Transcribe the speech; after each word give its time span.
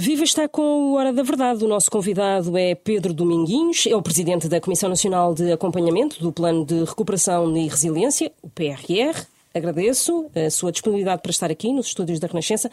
Viva 0.00 0.22
está 0.22 0.46
com 0.46 0.62
o 0.62 0.92
Hora 0.94 1.12
da 1.12 1.24
Verdade. 1.24 1.64
O 1.64 1.66
nosso 1.66 1.90
convidado 1.90 2.56
é 2.56 2.72
Pedro 2.72 3.12
Dominguinhos, 3.12 3.84
é 3.84 3.96
o 3.96 4.00
presidente 4.00 4.46
da 4.48 4.60
Comissão 4.60 4.88
Nacional 4.88 5.34
de 5.34 5.50
Acompanhamento 5.50 6.20
do 6.22 6.32
Plano 6.32 6.64
de 6.64 6.84
Recuperação 6.84 7.56
e 7.56 7.66
Resiliência, 7.66 8.30
o 8.40 8.48
PRR. 8.48 9.26
Agradeço 9.52 10.30
a 10.36 10.48
sua 10.50 10.70
disponibilidade 10.70 11.20
para 11.20 11.32
estar 11.32 11.50
aqui 11.50 11.72
nos 11.72 11.88
estúdios 11.88 12.20
da 12.20 12.28
Renascença. 12.28 12.70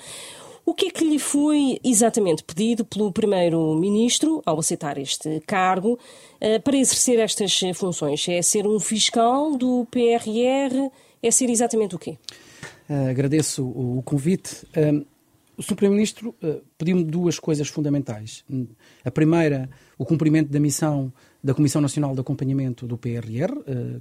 O 0.64 0.76
que 0.76 0.86
é 0.86 0.90
que 0.92 1.04
lhe 1.04 1.18
foi 1.18 1.80
exatamente 1.84 2.44
pedido 2.44 2.86
pelo 2.86 3.12
Primeiro-Ministro 3.12 4.44
ao 4.46 4.60
aceitar 4.60 5.00
este 5.00 5.42
cargo 5.48 5.98
eh, 6.40 6.60
para 6.60 6.78
exercer 6.78 7.18
estas 7.18 7.60
funções? 7.74 8.24
É 8.30 8.40
ser 8.44 8.68
um 8.68 8.80
fiscal 8.80 9.58
do 9.58 9.88
PRR? 9.90 10.92
É 11.24 11.32
ser 11.32 11.50
exatamente 11.50 11.96
o 11.96 11.98
quê? 11.98 12.20
Uh, 12.88 13.10
agradeço 13.10 13.64
o, 13.66 14.04
convite. 14.06 14.64
Uh, 14.78 15.04
o 15.58 15.64
Sr. 15.64 15.76
Primeiro-Ministro 15.76 16.36
uh, 16.42 16.62
pediu-me 16.78 17.04
duas 17.04 17.40
coisas 17.40 17.68
fundamentais. 17.68 18.44
A 19.04 19.12
primeira, 19.12 19.70
o 19.98 20.06
cumprimento 20.06 20.50
da 20.52 20.60
missão 20.60 21.12
da 21.44 21.54
Comissão 21.54 21.82
Nacional 21.82 22.14
de 22.14 22.22
Acompanhamento 22.22 22.88
do 22.88 22.98
PRR, 22.98 23.54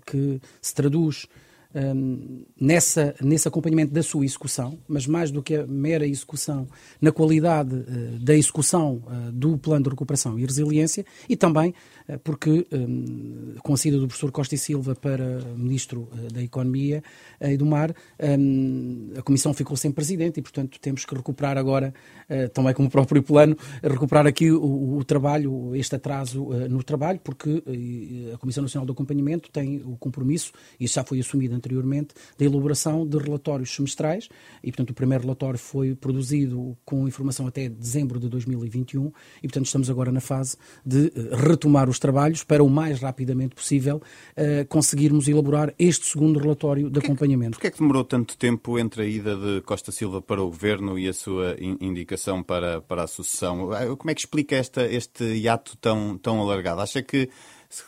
que 0.06 0.40
se 0.62 0.74
traduz 0.74 1.28
um, 1.74 2.44
nessa, 2.60 3.14
nesse 3.20 3.48
acompanhamento 3.48 3.92
da 3.92 4.02
sua 4.02 4.24
execução, 4.24 4.78
mas 4.86 5.06
mais 5.06 5.30
do 5.30 5.42
que 5.42 5.56
a 5.56 5.66
mera 5.66 6.06
execução, 6.06 6.68
na 7.00 7.10
qualidade 7.10 7.74
uh, 7.74 8.18
da 8.20 8.34
execução 8.34 9.02
uh, 9.06 9.32
do 9.32 9.58
Plano 9.58 9.84
de 9.84 9.90
Recuperação 9.90 10.38
e 10.38 10.44
Resiliência 10.44 11.04
e 11.28 11.36
também 11.36 11.74
uh, 12.08 12.18
porque, 12.20 12.66
um, 12.72 13.54
com 13.62 13.74
a 13.74 13.76
saída 13.76 13.98
do 13.98 14.06
professor 14.06 14.30
Costa 14.30 14.54
e 14.54 14.58
Silva 14.58 14.94
para 14.94 15.40
Ministro 15.56 16.08
da 16.32 16.42
Economia 16.42 17.02
e 17.40 17.56
do 17.56 17.66
Mar, 17.66 17.94
um, 18.38 19.12
a 19.16 19.22
Comissão 19.22 19.52
ficou 19.52 19.76
sem 19.76 19.90
Presidente 19.90 20.38
e, 20.38 20.42
portanto, 20.42 20.78
temos 20.80 21.04
que 21.04 21.14
recuperar 21.14 21.56
agora, 21.56 21.94
também 22.52 22.74
como 22.74 22.88
o 22.88 22.90
próprio 22.90 23.22
plano, 23.22 23.56
recuperar 23.82 24.26
aqui 24.26 24.50
o, 24.50 24.96
o 24.96 25.04
trabalho, 25.04 25.74
este 25.74 25.96
atraso 25.96 26.48
no 26.68 26.82
trabalho, 26.82 27.20
porque 27.22 27.62
a 28.32 28.38
Comissão 28.38 28.62
Nacional 28.62 28.86
de 28.86 28.92
Acompanhamento 28.92 29.50
tem 29.50 29.82
o 29.84 29.96
compromisso, 29.96 30.52
e 30.78 30.84
isso 30.84 30.94
já 30.94 31.04
foi 31.04 31.20
assumido 31.20 31.54
anteriormente, 31.64 32.14
da 32.38 32.44
elaboração 32.44 33.06
de 33.06 33.16
relatórios 33.16 33.74
semestrais 33.74 34.28
e, 34.62 34.70
portanto, 34.70 34.90
o 34.90 34.94
primeiro 34.94 35.24
relatório 35.24 35.58
foi 35.58 35.94
produzido 35.94 36.76
com 36.84 37.08
informação 37.08 37.46
até 37.46 37.68
dezembro 37.68 38.20
de 38.20 38.28
2021 38.28 39.06
e, 39.06 39.48
portanto, 39.48 39.66
estamos 39.66 39.88
agora 39.88 40.12
na 40.12 40.20
fase 40.20 40.56
de 40.84 41.06
eh, 41.06 41.36
retomar 41.36 41.88
os 41.88 41.98
trabalhos 41.98 42.44
para 42.44 42.62
o 42.62 42.68
mais 42.68 43.00
rapidamente 43.00 43.54
possível 43.54 43.96
uh, 43.96 44.66
conseguirmos 44.68 45.28
elaborar 45.28 45.72
este 45.78 46.06
segundo 46.06 46.38
relatório 46.38 46.90
de 46.90 46.98
acompanhamento. 46.98 47.52
Porquê 47.52 47.68
é 47.68 47.70
que 47.70 47.78
demorou 47.78 48.04
tanto 48.04 48.36
tempo 48.36 48.78
entre 48.78 49.02
a 49.02 49.06
ida 49.06 49.36
de 49.36 49.60
Costa 49.62 49.90
Silva 49.90 50.20
para 50.20 50.42
o 50.42 50.46
Governo 50.46 50.98
e 50.98 51.08
a 51.08 51.12
sua 51.12 51.56
indicação 51.58 52.42
para, 52.42 52.80
para 52.82 53.04
a 53.04 53.06
sucessão? 53.06 53.72
Eh, 53.74 53.94
como 53.96 54.10
é 54.10 54.14
que 54.14 54.20
explica 54.20 54.56
esta, 54.56 54.84
este 54.84 55.24
hiato 55.24 55.76
tão, 55.78 56.18
tão 56.18 56.40
alargado? 56.40 56.80
Acha 56.80 57.02
que 57.02 57.28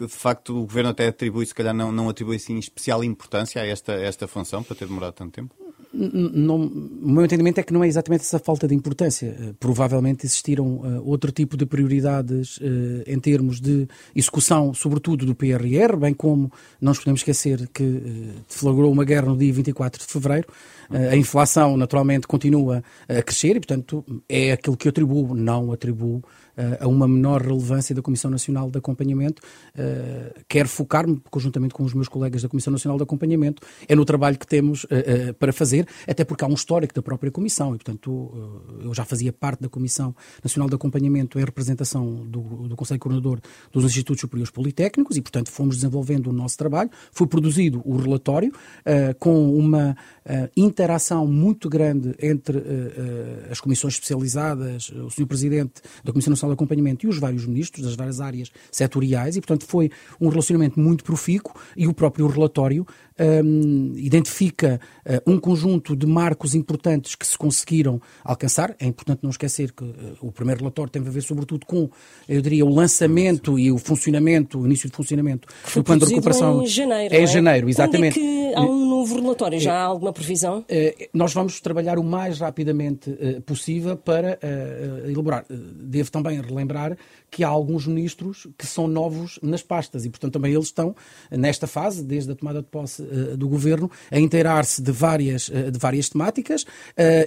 de 0.00 0.08
facto 0.08 0.56
o 0.56 0.60
Governo 0.62 0.90
até 0.90 1.08
atribui, 1.08 1.46
se 1.46 1.54
calhar 1.54 1.74
não, 1.74 1.92
não 1.92 2.08
atribui 2.08 2.36
assim 2.36 2.58
especial 2.58 3.04
importância 3.04 3.60
a 3.60 3.66
esta, 3.66 3.92
esta 3.92 4.26
função 4.26 4.62
para 4.62 4.76
ter 4.76 4.86
demorado 4.86 5.14
tanto 5.14 5.32
tempo? 5.32 5.54
Não, 5.92 6.56
o 6.56 7.10
meu 7.10 7.24
entendimento 7.24 7.58
é 7.58 7.62
que 7.62 7.72
não 7.72 7.82
é 7.82 7.88
exatamente 7.88 8.20
essa 8.20 8.38
falta 8.38 8.68
de 8.68 8.74
importância. 8.74 9.34
Uh, 9.40 9.54
provavelmente 9.54 10.26
existiram 10.26 10.66
uh, 10.66 11.02
outro 11.08 11.32
tipo 11.32 11.56
de 11.56 11.64
prioridades 11.64 12.58
uh, 12.58 13.02
em 13.06 13.18
termos 13.18 13.60
de 13.60 13.88
execução, 14.14 14.74
sobretudo 14.74 15.24
do 15.24 15.34
PRR, 15.34 15.96
bem 15.98 16.12
como 16.12 16.52
não 16.80 16.90
nos 16.90 16.98
podemos 16.98 17.20
esquecer 17.20 17.68
que 17.72 18.34
deflagrou 18.46 18.92
uma 18.92 19.04
guerra 19.04 19.26
no 19.26 19.36
dia 19.36 19.52
24 19.52 20.04
de 20.04 20.12
fevereiro. 20.12 20.48
a 20.90 21.16
inflação, 21.16 21.76
naturalmente, 21.76 22.26
continua 22.26 22.82
a 23.08 23.22
crescer 23.22 23.56
e, 23.56 23.60
portanto, 23.60 24.04
é 24.28 24.52
aquilo 24.52 24.76
que 24.76 24.88
eu 24.88 24.90
atribuo, 24.90 25.34
não 25.34 25.72
atribuo 25.72 26.18
uh, 26.18 26.22
a 26.80 26.88
uma 26.88 27.06
menor 27.06 27.42
relevância 27.42 27.94
da 27.94 28.02
Comissão 28.02 28.30
Nacional 28.30 28.70
de 28.70 28.78
Acompanhamento. 28.78 29.42
Uh, 29.74 30.40
quero 30.48 30.68
focar-me, 30.68 31.20
conjuntamente 31.30 31.74
com 31.74 31.82
os 31.82 31.92
meus 31.92 32.08
colegas 32.08 32.42
da 32.42 32.48
Comissão 32.48 32.70
Nacional 32.70 32.96
de 32.96 33.02
Acompanhamento, 33.02 33.62
é 33.88 33.94
no 33.94 34.04
trabalho 34.04 34.38
que 34.38 34.46
temos 34.46 34.84
uh, 34.84 35.34
para 35.38 35.52
fazer, 35.52 35.86
até 36.06 36.24
porque 36.24 36.44
há 36.44 36.48
um 36.48 36.54
histórico 36.54 36.94
da 36.94 37.02
própria 37.02 37.30
Comissão 37.30 37.74
e, 37.74 37.78
portanto, 37.78 38.62
eu 38.82 38.94
já 38.94 39.04
fazia 39.04 39.32
parte 39.32 39.60
da 39.60 39.68
Comissão 39.68 40.14
Nacional 40.42 40.68
de 40.68 40.74
Acompanhamento 40.74 41.38
em 41.38 41.44
representação 41.44 42.26
do, 42.26 42.68
do 42.68 42.76
Conselho 42.76 43.00
Coordenador 43.00 43.40
dos 43.72 43.84
Institutos 43.84 44.20
Superiores 44.20 44.50
Politécnicos 44.50 45.16
e, 45.16 45.20
portanto, 45.20 45.50
fomos 45.50 45.76
desenvolvendo 45.76 46.28
o 46.28 46.32
nosso 46.32 46.56
trabalho. 46.56 46.90
Foi 47.12 47.26
produzido 47.26 47.82
o 47.84 47.96
relatório 47.96 48.52
com 49.18 49.56
uma 49.56 49.96
interação 50.56 51.26
muito 51.26 51.68
grande 51.68 52.14
entre 52.20 52.62
as 53.50 53.60
comissões 53.60 53.94
especializadas, 53.94 54.90
o 54.90 55.10
Sr. 55.10 55.26
Presidente 55.26 55.82
da 56.04 56.12
Comissão 56.12 56.30
Nacional 56.30 56.45
de 56.48 56.54
Acompanhamento 56.54 57.06
e 57.06 57.08
os 57.08 57.18
vários 57.18 57.46
ministros 57.46 57.84
das 57.84 57.94
várias 57.94 58.20
áreas 58.20 58.50
setoriais 58.70 59.36
e, 59.36 59.40
portanto, 59.40 59.66
foi 59.66 59.90
um 60.20 60.28
relacionamento 60.28 60.78
muito 60.78 61.04
profícuo 61.04 61.54
e 61.76 61.86
o 61.86 61.94
próprio 61.94 62.26
relatório 62.26 62.86
um, 63.18 63.92
identifica 63.96 64.80
uh, 65.06 65.30
um 65.30 65.38
conjunto 65.38 65.96
de 65.96 66.06
marcos 66.06 66.54
importantes 66.54 67.14
que 67.14 67.26
se 67.26 67.36
conseguiram 67.36 68.00
alcançar. 68.22 68.74
É 68.78 68.86
importante 68.86 69.20
não 69.22 69.30
esquecer 69.30 69.72
que 69.72 69.84
uh, 69.84 70.16
o 70.20 70.30
primeiro 70.30 70.60
relatório 70.60 70.90
tem 70.90 71.02
a 71.02 71.10
ver, 71.10 71.22
sobretudo, 71.22 71.64
com, 71.66 71.88
eu 72.28 72.42
diria, 72.42 72.64
o 72.64 72.68
lançamento 72.68 73.58
e 73.58 73.72
o 73.72 73.78
funcionamento, 73.78 74.60
o 74.60 74.66
início 74.66 74.88
de 74.88 74.94
funcionamento 74.94 75.48
do 75.74 75.82
plano 75.82 76.04
de 76.04 76.10
recuperação. 76.10 76.62
Em 76.62 76.66
janeiro. 76.66 77.14
É 77.14 77.20
em 77.20 77.24
é? 77.24 77.26
janeiro, 77.26 77.68
exatamente. 77.68 78.20
Há 78.56 78.62
um 78.62 78.86
novo 78.88 79.20
relatório? 79.20 79.60
Já 79.60 79.74
há 79.74 79.84
alguma 79.84 80.12
previsão? 80.12 80.60
Uh, 80.60 81.08
nós 81.12 81.32
vamos 81.32 81.60
trabalhar 81.60 81.98
o 81.98 82.04
mais 82.04 82.38
rapidamente 82.38 83.10
possível 83.44 83.96
para 83.96 84.38
elaborar. 85.06 85.44
devo 85.48 86.10
também 86.10 86.40
relembrar 86.40 86.96
que 87.30 87.44
há 87.44 87.48
alguns 87.48 87.86
ministros 87.86 88.46
que 88.56 88.66
são 88.66 88.86
novos 88.86 89.38
nas 89.42 89.62
pastas 89.62 90.04
e, 90.04 90.10
portanto, 90.10 90.32
também 90.32 90.52
eles 90.52 90.66
estão 90.66 90.94
nesta 91.30 91.66
fase, 91.66 92.04
desde 92.04 92.32
a 92.32 92.34
tomada 92.34 92.60
de 92.62 92.68
posse 92.68 93.02
do 93.36 93.48
governo, 93.48 93.90
a 94.10 94.18
inteirar-se 94.18 94.80
de 94.80 94.92
várias, 94.92 95.50
de 95.50 95.78
várias 95.78 96.08
temáticas 96.08 96.64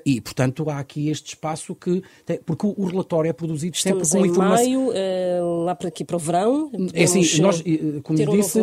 e, 0.05 0.21
portanto, 0.21 0.69
há 0.69 0.79
aqui 0.79 1.09
este 1.09 1.29
espaço 1.29 1.75
que. 1.75 2.01
Tem, 2.25 2.39
porque 2.45 2.65
o, 2.65 2.85
relatório 2.85 3.29
é 3.29 3.33
produzido 3.33 3.75
Estamos 3.75 4.07
sempre 4.07 4.19
com 4.19 4.25
em 4.25 4.31
informação. 4.31 4.65
maio, 4.65 5.63
lá 5.65 5.75
para 5.75 5.87
aqui 5.89 6.03
para 6.03 6.15
o 6.15 6.19
verão. 6.19 6.71
É 6.93 7.03
assim, 7.03 7.41
nós, 7.41 7.63
como 8.03 8.19
um 8.21 8.35
disse 8.35 8.59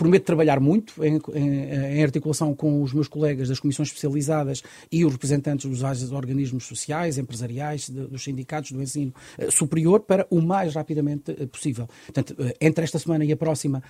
prometo 0.00 0.24
trabalhar 0.24 0.58
muito 0.60 1.04
em, 1.04 1.20
em, 1.34 1.98
em, 1.98 2.02
articulação 2.02 2.54
com 2.54 2.82
os 2.82 2.94
meus 2.94 3.06
colegas 3.06 3.50
das 3.50 3.60
comissões 3.60 3.88
especializadas 3.88 4.62
e 4.90 5.04
os 5.04 5.12
representantes 5.12 5.68
dos 5.68 6.10
organismos 6.10 6.64
sociais, 6.64 7.18
empresariais, 7.18 7.90
de, 7.90 8.06
dos 8.06 8.24
sindicatos 8.24 8.72
do 8.72 8.82
ensino 8.82 9.12
uh, 9.38 9.52
superior 9.52 10.00
para 10.00 10.26
o 10.30 10.40
mais 10.40 10.74
rapidamente 10.74 11.32
uh, 11.32 11.46
possível. 11.48 11.86
Portanto, 12.06 12.30
uh, 12.30 12.50
entre 12.62 12.82
esta 12.82 12.98
semana 12.98 13.26
e 13.26 13.32
a 13.32 13.36
próxima 13.36 13.82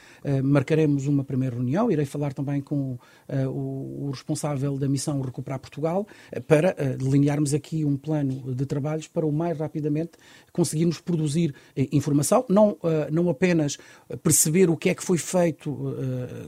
marcaremos 0.42 1.06
uma 1.06 1.22
primeira 1.22 1.54
reunião. 1.54 1.90
Irei 1.90 2.04
falar 2.04 2.32
também 2.32 2.60
com 2.60 2.98
o, 3.28 4.06
o, 4.06 4.10
responsável 4.10 4.76
da 4.76 4.88
missão 4.88 5.20
Recuperar 5.20 5.60
Portugal 5.60 6.06
para 6.46 6.74
delinearmos 6.96 7.54
aqui 7.54 7.84
um 7.84 7.96
plano 7.96 8.54
de 8.54 8.66
trabalhos 8.66 9.06
para 9.06 9.24
o 9.24 9.32
mais 9.32 9.58
rapidamente 9.58 10.12
conseguirmos 10.52 11.00
produzir 11.00 11.54
informação, 11.92 12.44
não, 12.48 12.76
não 13.10 13.28
apenas 13.28 13.78
perceber 14.22 14.68
o 14.68 14.76
que 14.76 14.90
é 14.90 14.94
que 14.94 15.02
foi 15.02 15.18
feito 15.18 15.70
eh, 15.99 15.99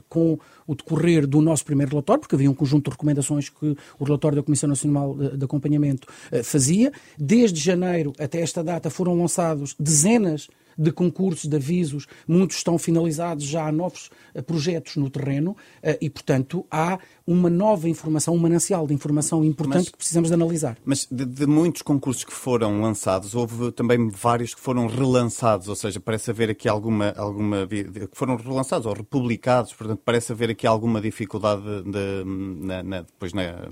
com 0.09 0.37
o 0.67 0.75
decorrer 0.75 1.27
do 1.27 1.41
nosso 1.41 1.65
primeiro 1.65 1.91
relatório, 1.91 2.21
porque 2.21 2.35
havia 2.35 2.49
um 2.49 2.53
conjunto 2.53 2.85
de 2.85 2.91
recomendações 2.91 3.49
que 3.49 3.75
o 3.99 4.03
relatório 4.03 4.35
da 4.35 4.43
Comissão 4.43 4.69
Nacional 4.69 5.15
de, 5.15 5.43
Acompanhamento 5.45 6.07
uh, 6.31 6.43
fazia. 6.43 6.91
Desde 7.17 7.59
janeiro 7.59 8.13
até 8.19 8.41
esta 8.41 8.63
data 8.63 8.89
foram 8.89 9.17
lançados 9.17 9.75
dezenas 9.79 10.41
de 10.43 10.62
concursos, 10.91 11.49
de 11.49 11.55
avisos, 11.55 12.07
muitos 12.27 12.57
estão 12.57 12.77
finalizados, 12.77 13.43
já 13.43 13.67
há 13.67 13.71
novos 13.71 14.09
uh, 14.35 14.43
projetos 14.43 14.95
no 14.95 15.09
terreno 15.09 15.51
uh, 15.51 15.97
e, 16.01 16.09
portanto, 16.09 16.65
há 16.69 16.99
uma 17.25 17.49
nova 17.49 17.87
informação, 17.87 18.33
um 18.33 18.39
manancial 18.39 18.85
de 18.85 18.93
informação 18.93 19.43
importante 19.43 19.85
mas, 19.85 19.89
que 19.89 19.97
precisamos 19.97 20.29
de 20.29 20.33
analisar. 20.33 20.77
Mas 20.83 21.07
de, 21.09 21.25
de, 21.25 21.45
muitos 21.45 21.81
concursos 21.81 22.23
que 22.23 22.33
foram 22.33 22.81
lançados, 22.81 23.33
houve 23.33 23.71
também 23.71 24.09
vários 24.09 24.53
que 24.53 24.61
foram 24.61 24.87
relançados, 24.87 25.67
ou 25.67 25.75
seja, 25.75 25.99
parece 25.99 26.31
haver 26.31 26.49
aqui 26.49 26.67
alguma, 26.67 27.13
alguma 27.15 27.67
que 27.67 28.09
foram 28.13 28.35
relançados 28.35 28.85
ou 28.85 28.93
republicados, 28.93 29.73
portanto, 29.73 30.01
parece 30.03 30.31
haver 30.31 30.49
aqui 30.49 30.67
alguma 30.67 30.99
dificuldade 30.99 31.63
de, 31.83 32.23
na, 32.25 32.83
na, 32.83 33.01
depois 33.01 33.33
na, 33.33 33.69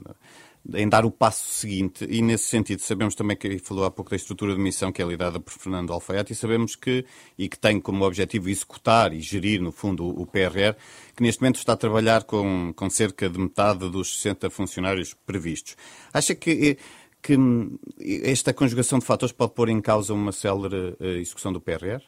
em 0.73 0.87
dar 0.87 1.05
o 1.05 1.11
passo 1.11 1.49
seguinte. 1.49 2.05
E 2.09 2.21
nesse 2.21 2.45
sentido, 2.45 2.81
sabemos 2.81 3.15
também 3.15 3.35
que 3.35 3.59
falou 3.59 3.85
há 3.85 3.91
pouco 3.91 4.11
da 4.11 4.15
estrutura 4.15 4.53
de 4.53 4.59
missão 4.59 4.91
que 4.91 5.01
é 5.01 5.05
liderada 5.05 5.39
por 5.39 5.51
Fernando 5.51 5.91
Alfaiate 5.91 6.33
e 6.33 6.35
sabemos 6.35 6.75
que, 6.75 7.05
e 7.37 7.49
que 7.49 7.57
tem 7.57 7.79
como 7.79 8.05
objetivo 8.05 8.49
executar 8.49 9.13
e 9.13 9.19
gerir, 9.19 9.61
no 9.61 9.71
fundo, 9.71 10.07
o 10.07 10.25
PRR, 10.25 10.75
que 11.15 11.23
neste 11.23 11.41
momento 11.41 11.57
está 11.57 11.73
a 11.73 11.77
trabalhar 11.77 12.23
com, 12.23 12.73
com 12.75 12.89
cerca 12.89 13.29
de 13.29 13.39
metade 13.39 13.89
dos 13.89 14.17
60 14.17 14.49
funcionários 14.49 15.13
previstos. 15.25 15.75
Acha 16.13 16.35
que 16.35 16.77
que 17.21 17.37
esta 18.23 18.53
conjugação 18.53 18.97
de 18.99 19.05
fatores 19.05 19.31
pode 19.31 19.53
pôr 19.53 19.69
em 19.69 19.79
causa 19.79 20.13
uma 20.13 20.31
célere 20.31 20.95
eh, 20.99 21.19
execução 21.19 21.53
do 21.53 21.61
PRR? 21.61 22.01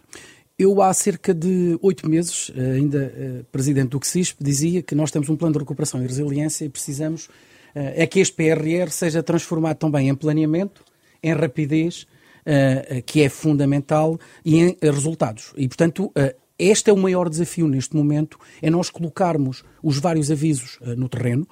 Eu, 0.57 0.81
há 0.81 0.93
cerca 0.93 1.33
de 1.33 1.77
oito 1.81 2.09
meses, 2.09 2.51
eh, 2.55 2.71
ainda 2.77 3.13
eh, 3.15 3.43
presidente 3.51 3.89
do 3.89 3.99
CSISP, 3.99 4.43
dizia 4.43 4.81
que 4.81 4.95
nós 4.95 5.11
temos 5.11 5.29
um 5.29 5.35
plano 5.35 5.53
de 5.53 5.59
recuperação 5.59 6.01
e 6.01 6.07
resiliência 6.07 6.65
e 6.65 6.69
precisamos 6.69 7.29
é 7.75 8.05
que 8.07 8.19
este 8.19 8.35
PRR 8.35 8.89
seja 8.89 9.23
transformado 9.23 9.77
também 9.77 10.09
em 10.09 10.15
planeamento, 10.15 10.83
em 11.21 11.33
rapidez, 11.33 12.05
uh, 12.43 13.01
que 13.05 13.23
é 13.23 13.29
fundamental, 13.29 14.19
e 14.43 14.59
em 14.59 14.77
resultados. 14.81 15.53
E, 15.57 15.67
portanto, 15.67 16.05
uh, 16.05 16.43
este 16.57 16.89
é 16.89 16.93
o 16.93 16.97
maior 16.97 17.29
desafio 17.29 17.67
neste 17.67 17.95
momento, 17.95 18.37
é 18.61 18.69
nós 18.69 18.89
colocarmos 18.89 19.63
os 19.81 19.97
vários 19.97 20.29
avisos 20.29 20.77
no 20.95 21.09
terreno, 21.09 21.47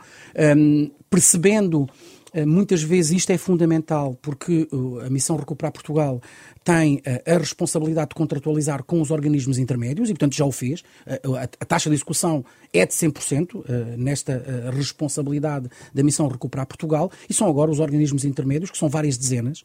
um, 0.55 0.91
percebendo 1.09 1.85
eh, 1.85 2.20
muitas 2.45 2.81
vezes 2.81 3.11
isto 3.11 3.29
é 3.31 3.37
fundamental 3.37 4.17
porque 4.21 4.67
a 5.05 5.09
Missão 5.09 5.35
Recuperar 5.35 5.71
Portugal 5.71 6.21
tem 6.63 7.01
eh, 7.05 7.21
a 7.25 7.37
responsabilidade 7.37 8.09
de 8.09 8.15
contratualizar 8.15 8.83
com 8.83 9.01
os 9.01 9.11
organismos 9.11 9.57
intermédios 9.57 10.09
e, 10.09 10.13
portanto, 10.13 10.35
já 10.35 10.45
o 10.45 10.51
fez. 10.51 10.83
Eh, 11.05 11.21
a 11.59 11.65
taxa 11.65 11.89
de 11.89 11.95
execução 11.95 12.45
é 12.73 12.85
de 12.85 12.93
100% 12.93 13.97
nesta 13.97 14.71
responsabilidade 14.71 15.69
da 15.93 16.03
Missão 16.03 16.27
Recuperar 16.27 16.65
Portugal 16.65 17.11
e 17.29 17.33
são 17.33 17.47
agora 17.47 17.69
os 17.69 17.79
organismos 17.79 18.23
intermédios, 18.23 18.71
que 18.71 18.77
são 18.77 18.87
várias 18.87 19.17
dezenas, 19.17 19.63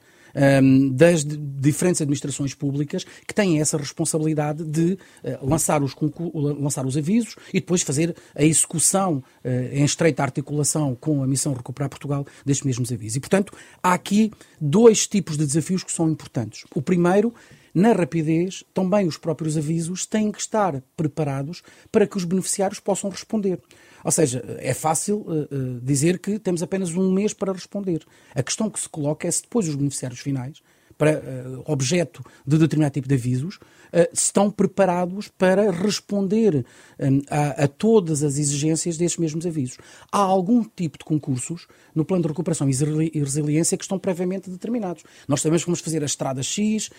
um, 0.63 0.91
das 0.91 1.25
diferentes 1.25 2.01
administrações 2.01 2.55
públicas 2.55 3.05
que 3.27 3.35
têm 3.35 3.61
essa 3.61 3.77
responsabilidade 3.77 4.65
de 4.65 4.93
uh, 4.93 4.99
lançar, 5.43 5.83
os 5.83 5.95
lançar 6.35 6.85
os 6.87 6.97
avisos 6.97 7.37
e 7.49 7.61
depois 7.61 7.83
fazer 7.83 8.15
a 8.35 8.45
execução 8.45 9.23
uh, 9.45 9.49
em 9.73 9.85
estreita 9.85 10.23
articulação 10.23 10.95
com 10.95 11.23
a 11.23 11.27
Missão 11.27 11.55
Recuperar 11.55 11.89
Portugal 11.89 12.27
destes 12.45 12.67
mesmos 12.67 12.93
avisos. 12.93 13.17
E, 13.17 13.21
portanto, 13.21 13.53
há 13.83 13.95
aqui 13.95 14.31
dois 14.61 15.07
tipos 15.07 15.37
de 15.37 15.47
desafios 15.47 15.83
que 15.83 15.93
são 15.93 16.09
importantes. 16.11 16.65
O 16.75 16.83
primeiro 16.83 17.33
na 17.77 17.93
rapidez, 17.93 18.65
também 18.73 19.07
os 19.07 19.19
próprios 19.19 19.55
avisos 19.55 20.07
têm 20.07 20.33
que 20.33 20.41
estar 20.41 20.83
preparados 20.97 21.63
para 21.93 22.07
que 22.07 22.17
os 22.17 22.25
beneficiários 22.25 22.81
possam 22.81 23.11
responder. 23.11 23.61
Ou 24.07 24.13
seja, 24.13 24.41
é 24.61 24.73
fácil 24.73 25.27
uh, 25.27 25.81
dizer 25.83 26.21
que 26.21 26.39
temos 26.39 26.63
apenas 26.63 26.95
um 26.95 27.11
mês 27.11 27.35
para 27.35 27.53
responder. 27.53 28.07
A 28.37 28.41
questão 28.41 28.71
que 28.71 28.79
se 28.79 28.89
coloca 28.89 29.27
é 29.27 29.31
se 29.33 29.43
depois 29.43 29.69
os 29.69 29.75
beneficiários 29.75 30.21
finais 30.21 30.63
para 30.99 31.19
uh, 31.19 31.63
objeto 31.67 32.23
de 32.47 32.59
determinado 32.59 32.93
tipo 32.93 33.09
de 33.09 33.15
avisos, 33.15 33.57
uh, 33.57 34.09
estão 34.13 34.51
preparados 34.51 35.29
para 35.29 35.71
responder 35.71 36.65
um, 36.99 37.21
a, 37.31 37.65
a, 37.65 37.69
todas 37.69 38.23
as 38.23 38.39
exigências 38.39 38.97
desses 38.97 39.19
mesmos 39.19 39.47
avisos. 39.47 39.79
Há 40.11 40.19
algum 40.19 40.63
tipo 40.65 40.99
de 40.99 41.05
concursos 41.05 41.67
no 41.95 42.05
plano 42.05 42.23
de 42.23 42.29
recuperação 42.29 42.69
e 42.69 43.19
resiliência 43.19 43.77
que 43.77 43.85
estão 43.85 43.99
previamente 43.99 44.51
determinados. 44.51 45.05
Nós 45.29 45.41
sabemos 45.41 45.63
que 45.63 45.67
vamos 45.67 45.81
fazer 45.81 46.03
a 46.03 46.07
estrada 46.07 46.43
X, 46.43 46.91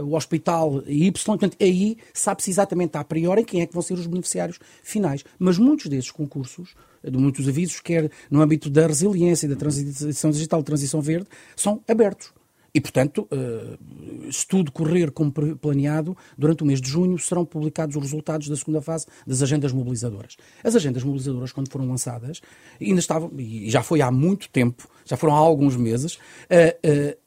o 0.00 0.16
hospital 0.16 0.82
Y, 0.86 1.12
portanto, 1.12 1.56
aí 1.60 1.96
sabe-se 2.12 2.50
exatamente 2.50 2.96
a 2.96 3.04
priori 3.04 3.44
quem 3.44 3.60
é 3.60 3.66
que 3.66 3.72
vão 3.72 3.82
ser 3.82 3.94
os 3.94 4.06
beneficiários 4.06 4.58
finais. 4.82 5.24
Mas 5.38 5.58
muitos 5.58 5.86
desses 5.86 6.10
concursos 6.10 6.74
de 7.10 7.18
muitos 7.18 7.48
avisos, 7.48 7.80
quer 7.80 8.10
no 8.30 8.40
âmbito 8.40 8.70
da 8.70 8.86
resiliência, 8.86 9.48
da 9.48 9.56
transição 9.56 10.30
digital, 10.30 10.62
transição 10.62 11.00
verde, 11.00 11.26
são 11.56 11.82
abertos. 11.88 12.32
E, 12.74 12.80
portanto, 12.80 13.28
uh, 13.30 14.32
se 14.32 14.46
tudo 14.46 14.72
correr 14.72 15.10
como 15.10 15.30
planeado, 15.30 16.16
durante 16.38 16.62
o 16.62 16.66
mês 16.66 16.80
de 16.80 16.88
junho 16.88 17.18
serão 17.18 17.44
publicados 17.44 17.94
os 17.96 18.02
resultados 18.02 18.48
da 18.48 18.56
segunda 18.56 18.80
fase 18.80 19.06
das 19.26 19.42
agendas 19.42 19.72
mobilizadoras. 19.72 20.36
As 20.64 20.74
agendas 20.74 21.04
mobilizadoras, 21.04 21.52
quando 21.52 21.70
foram 21.70 21.86
lançadas, 21.86 22.40
ainda 22.80 23.00
estavam, 23.00 23.30
e 23.38 23.70
já 23.70 23.82
foi 23.82 24.00
há 24.00 24.10
muito 24.10 24.48
tempo, 24.48 24.88
já 25.04 25.16
foram 25.16 25.34
há 25.34 25.38
alguns 25.38 25.76
meses, 25.76 26.14
uh, 26.14 27.18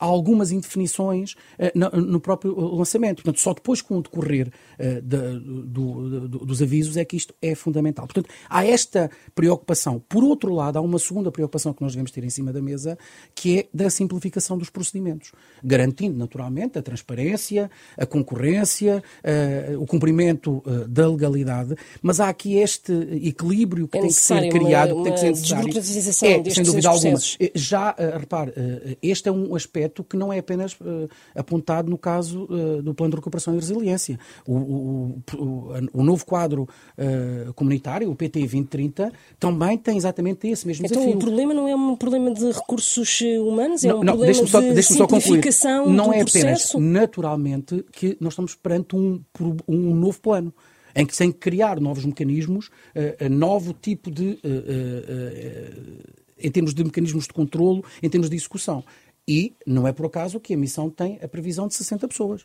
tinham 0.00 0.10
algumas 0.10 0.50
indefinições 0.50 1.34
uh, 1.58 2.00
no, 2.00 2.20
próprio 2.20 2.58
lançamento. 2.74 3.22
Portanto, 3.22 3.40
só 3.40 3.52
depois 3.52 3.82
com 3.82 3.98
o 3.98 4.02
decorrer 4.02 4.50
do, 5.02 6.28
dos 6.28 6.62
avisos 6.62 6.96
é 6.96 7.04
que 7.04 7.16
isto 7.16 7.34
é 7.40 7.54
fundamental. 7.54 8.06
Portanto, 8.06 8.28
há 8.48 8.64
esta 8.64 9.10
preocupação. 9.34 10.02
Por 10.08 10.24
outro 10.24 10.54
lado, 10.54 10.78
há 10.78 10.80
uma 10.80 10.98
segunda 10.98 11.30
preocupação 11.30 11.72
que 11.72 11.82
nós 11.82 11.92
devemos 11.92 12.10
ter 12.10 12.24
em 12.24 12.30
cima 12.30 12.52
da 12.52 12.62
mesa, 12.62 12.98
que 13.34 13.58
é 13.58 13.68
da 13.72 13.90
simplificação 13.90 14.56
dos 14.56 14.70
procedimentos, 14.70 15.32
garantindo 15.62 16.18
naturalmente 16.18 16.78
a 16.78 16.82
transparência, 16.82 17.70
a 17.96 18.06
concorrência, 18.06 19.02
uh, 19.74 19.80
o 19.80 19.86
cumprimento 19.86 20.62
da 20.88 21.08
legalidade, 21.08 21.74
mas 22.02 22.20
há 22.20 22.28
aqui 22.28 22.56
este 22.56 22.92
equilíbrio 23.22 23.88
que 23.88 23.98
é 23.98 24.00
tem 24.00 24.10
que 24.10 24.16
ser 24.16 24.48
criado, 24.48 24.94
uma, 24.94 25.04
tem 25.04 25.12
que 25.12 25.20
ser 25.20 25.26
necessário. 25.26 26.46
É, 26.46 26.50
sem 26.50 26.64
dúvida 26.64 26.88
alguma. 26.88 27.18
Já, 27.54 27.94
repare, 28.18 28.52
este 29.02 29.28
é 29.28 29.32
um 29.32 29.54
aspecto 29.54 29.89
aspecto 29.90 30.04
que 30.04 30.16
não 30.16 30.32
é 30.32 30.38
apenas 30.38 30.72
uh, 30.74 31.08
apontado 31.34 31.90
no 31.90 31.98
caso 31.98 32.44
uh, 32.44 32.82
do 32.82 32.94
Plano 32.94 33.10
de 33.10 33.16
Recuperação 33.16 33.54
e 33.54 33.56
Resiliência. 33.56 34.18
O, 34.46 34.54
o, 34.54 35.22
o, 35.34 35.72
o 35.92 36.02
novo 36.04 36.24
quadro 36.24 36.68
uh, 36.96 37.52
comunitário, 37.54 38.10
o 38.10 38.14
PT 38.14 38.40
2030, 38.40 39.12
também 39.38 39.76
tem 39.76 39.96
exatamente 39.96 40.46
esse 40.48 40.66
mesmo 40.66 40.86
então, 40.86 40.98
desafio. 40.98 41.16
Então 41.16 41.18
o 41.18 41.22
problema 41.22 41.54
não 41.54 41.68
é 41.68 41.74
um 41.74 41.96
problema 41.96 42.32
de 42.32 42.50
recursos 42.50 43.20
humanos, 43.20 43.84
é 43.84 43.88
não, 43.88 44.00
um 44.00 44.04
não, 44.04 44.16
problema 44.16 44.46
só, 44.46 44.60
de 44.60 44.82
simplificação 44.82 45.84
só 45.84 45.90
Não 45.90 46.12
é 46.12 46.20
apenas, 46.20 46.72
naturalmente, 46.74 47.84
que 47.92 48.16
nós 48.20 48.32
estamos 48.32 48.54
perante 48.54 48.96
um, 48.96 49.20
um 49.68 49.94
novo 49.94 50.20
plano 50.20 50.54
em 50.94 51.06
que 51.06 51.12
se 51.12 51.18
tem 51.18 51.30
que 51.30 51.38
criar 51.38 51.80
novos 51.80 52.04
mecanismos, 52.04 52.66
uh, 52.66 53.28
novo 53.28 53.72
tipo 53.72 54.10
de. 54.10 54.40
Uh, 54.44 56.06
uh, 56.06 56.20
em 56.42 56.50
termos 56.50 56.74
de 56.74 56.82
mecanismos 56.82 57.24
de 57.24 57.32
controlo, 57.32 57.84
em 58.02 58.08
termos 58.08 58.30
de 58.30 58.36
execução. 58.36 58.82
E 59.26 59.54
não 59.66 59.86
é 59.86 59.92
por 59.92 60.06
acaso 60.06 60.40
que 60.40 60.54
a 60.54 60.56
missão 60.56 60.90
tem 60.90 61.18
a 61.22 61.28
previsão 61.28 61.68
de 61.68 61.74
60 61.74 62.08
pessoas. 62.08 62.44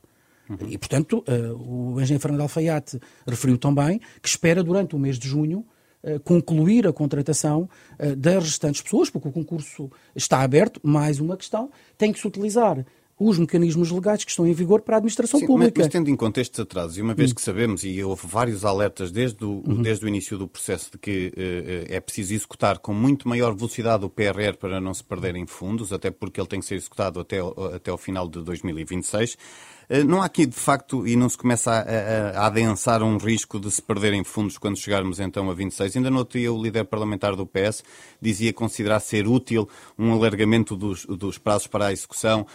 Uhum. 0.50 0.58
E, 0.70 0.78
portanto, 0.78 1.24
uh, 1.28 1.94
o 1.94 2.02
engenheiro 2.02 2.22
Fernando 2.22 2.42
Alfaiate 2.42 3.00
referiu 3.28 3.58
também 3.58 4.00
que 4.22 4.28
espera, 4.28 4.64
durante 4.64 4.96
o 4.96 5.00
mês 5.00 5.18
de 5.18 5.28
junho, 5.28 5.66
uh, 6.04 6.20
concluir 6.20 6.88
a 6.88 6.94
contratação 6.94 7.68
uh, 8.00 8.16
das 8.16 8.44
restantes 8.44 8.82
pessoas, 8.82 9.10
porque 9.10 9.28
o 9.28 9.32
concurso 9.32 9.90
está 10.16 10.42
aberto. 10.42 10.80
Mais 10.84 11.20
uma 11.20 11.36
questão, 11.36 11.72
tem 11.98 12.14
que 12.14 12.20
se 12.20 12.28
utilizar 12.28 12.86
os 13.18 13.40
mecanismos 13.40 13.92
legais 13.92 14.24
que 14.26 14.32
estão 14.32 14.46
em 14.46 14.54
vigor 14.54 14.82
para 14.82 14.96
a 14.96 14.98
administração 14.98 15.40
Sim, 15.40 15.48
pública. 15.48 15.74
Mas, 15.78 15.86
mas, 15.86 15.94
tendo 15.94 16.10
em 16.10 16.16
conta 16.16 16.42
estes 16.42 16.60
atrasos, 16.60 16.98
e 16.98 17.02
uma 17.02 17.14
vez 17.14 17.32
hum. 17.32 17.36
que 17.36 17.42
sabemos, 17.42 17.84
e 17.84 18.04
houve 18.04 18.28
vários 18.28 18.66
alertas 18.66 19.12
desde 19.12 19.44
o, 19.46 19.64
uhum. 19.66 19.82
desde 19.82 20.04
o 20.04 20.08
início 20.08 20.38
do 20.38 20.48
processo 20.48 20.92
de 20.92 20.98
que 20.98 21.28
uh, 21.28 21.94
é 21.94 22.00
preciso 22.00 22.34
executar 22.34 22.80
com 22.80 22.94
muito 22.94 23.28
maior 23.28 23.56
velocidade 23.56 24.04
o 24.04 24.10
PRR 24.10 24.58
para 24.60 24.82
não 24.82 24.94
se 24.94 25.04
perderem 25.04 25.46
fundos, 25.46 25.94
até 25.94 26.12
porque 26.12 26.40
ele 26.40 26.48
tem 26.48 26.60
que 26.60 26.66
ser 26.66 26.76
executado 26.76 27.20
até, 27.20 27.38
até 27.74 27.92
o 27.92 27.98
final 27.98 28.28
de 28.28 28.42
2026. 28.44 29.38
Eh, 29.90 30.04
não 30.04 30.22
há 30.22 30.26
aqui, 30.26 30.46
de 30.46 30.56
facto, 30.56 31.08
e 31.08 31.16
não 31.16 31.30
se 31.30 31.38
começa 31.38 31.72
a, 31.72 31.80
a, 31.80 32.44
a 32.44 32.48
adensar 32.48 33.04
um 33.04 33.18
risco 33.18 33.60
de 33.60 33.70
se 33.72 33.82
perderem 33.82 34.24
fundos 34.24 34.58
quando 34.58 34.78
chegarmos 34.78 35.20
então 35.20 35.50
a 35.50 35.54
26. 35.54 35.96
Ainda 35.96 36.10
no 36.10 36.20
outro 36.20 36.40
dia 36.40 36.52
o 36.52 36.62
líder 36.62 36.86
parlamentar 36.86 37.36
do 37.36 37.46
PS 37.46 37.84
dizia 38.22 38.52
considerar 38.54 39.00
ser 39.00 39.28
útil 39.28 39.68
um 39.98 40.12
alargamento 40.14 40.76
dos, 40.76 41.06
dos 41.06 41.38
prazos 41.38 41.68
para 41.68 41.88
a 41.88 41.94
execução. 41.94 42.46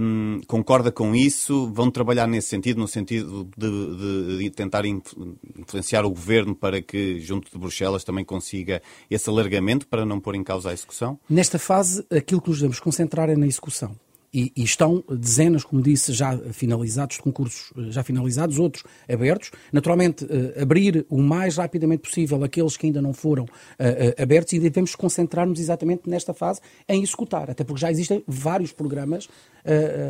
Um, 0.00 0.40
concorda 0.46 0.90
com 0.90 1.14
isso? 1.14 1.70
Vão 1.72 1.90
trabalhar 1.90 2.26
nesse 2.26 2.48
sentido, 2.48 2.80
no 2.80 2.88
sentido 2.88 3.48
de, 3.56 3.70
de, 3.70 4.38
de 4.38 4.50
tentar 4.50 4.84
influenciar 4.84 6.04
o 6.04 6.10
governo 6.10 6.54
para 6.54 6.80
que, 6.80 7.20
junto 7.20 7.50
de 7.50 7.58
Bruxelas, 7.58 8.04
também 8.04 8.24
consiga 8.24 8.82
esse 9.10 9.28
alargamento 9.28 9.86
para 9.86 10.04
não 10.04 10.20
pôr 10.20 10.34
em 10.34 10.44
causa 10.44 10.70
a 10.70 10.72
execução? 10.72 11.18
Nesta 11.28 11.58
fase, 11.58 12.04
aquilo 12.10 12.40
que 12.40 12.48
nos 12.48 12.58
devemos 12.58 12.80
concentrar 12.80 13.28
é 13.28 13.36
na 13.36 13.46
execução. 13.46 13.94
E, 14.32 14.52
e, 14.56 14.62
estão 14.62 15.02
dezenas, 15.10 15.64
como 15.64 15.82
disse, 15.82 16.12
já 16.12 16.38
finalizados, 16.52 17.16
de 17.16 17.22
concursos 17.22 17.72
eh, 17.76 17.90
já 17.90 18.04
finalizados, 18.04 18.60
outros 18.60 18.84
abertos. 19.08 19.50
Naturalmente, 19.72 20.24
uh, 20.24 20.62
abrir 20.62 21.04
o 21.08 21.20
mais 21.20 21.56
rapidamente 21.56 22.02
possível 22.02 22.44
aqueles 22.44 22.76
que 22.76 22.86
ainda 22.86 23.02
não 23.02 23.12
foram 23.12 23.42
uh, 23.42 23.46
uh, 23.46 24.22
abertos 24.22 24.52
e 24.52 24.60
devemos 24.60 24.94
concentrar-nos 24.94 25.58
exatamente 25.58 26.08
nesta 26.08 26.32
fase 26.32 26.60
em 26.88 27.02
executar, 27.02 27.50
até 27.50 27.64
porque 27.64 27.80
já 27.80 27.90
existem 27.90 28.22
vários 28.26 28.72
programas 28.72 29.28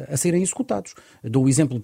a 0.09 0.17
serem 0.17 0.45
executados. 0.45 0.95
Dou 1.25 1.47
o 1.47 1.49
exemplo 1.49 1.83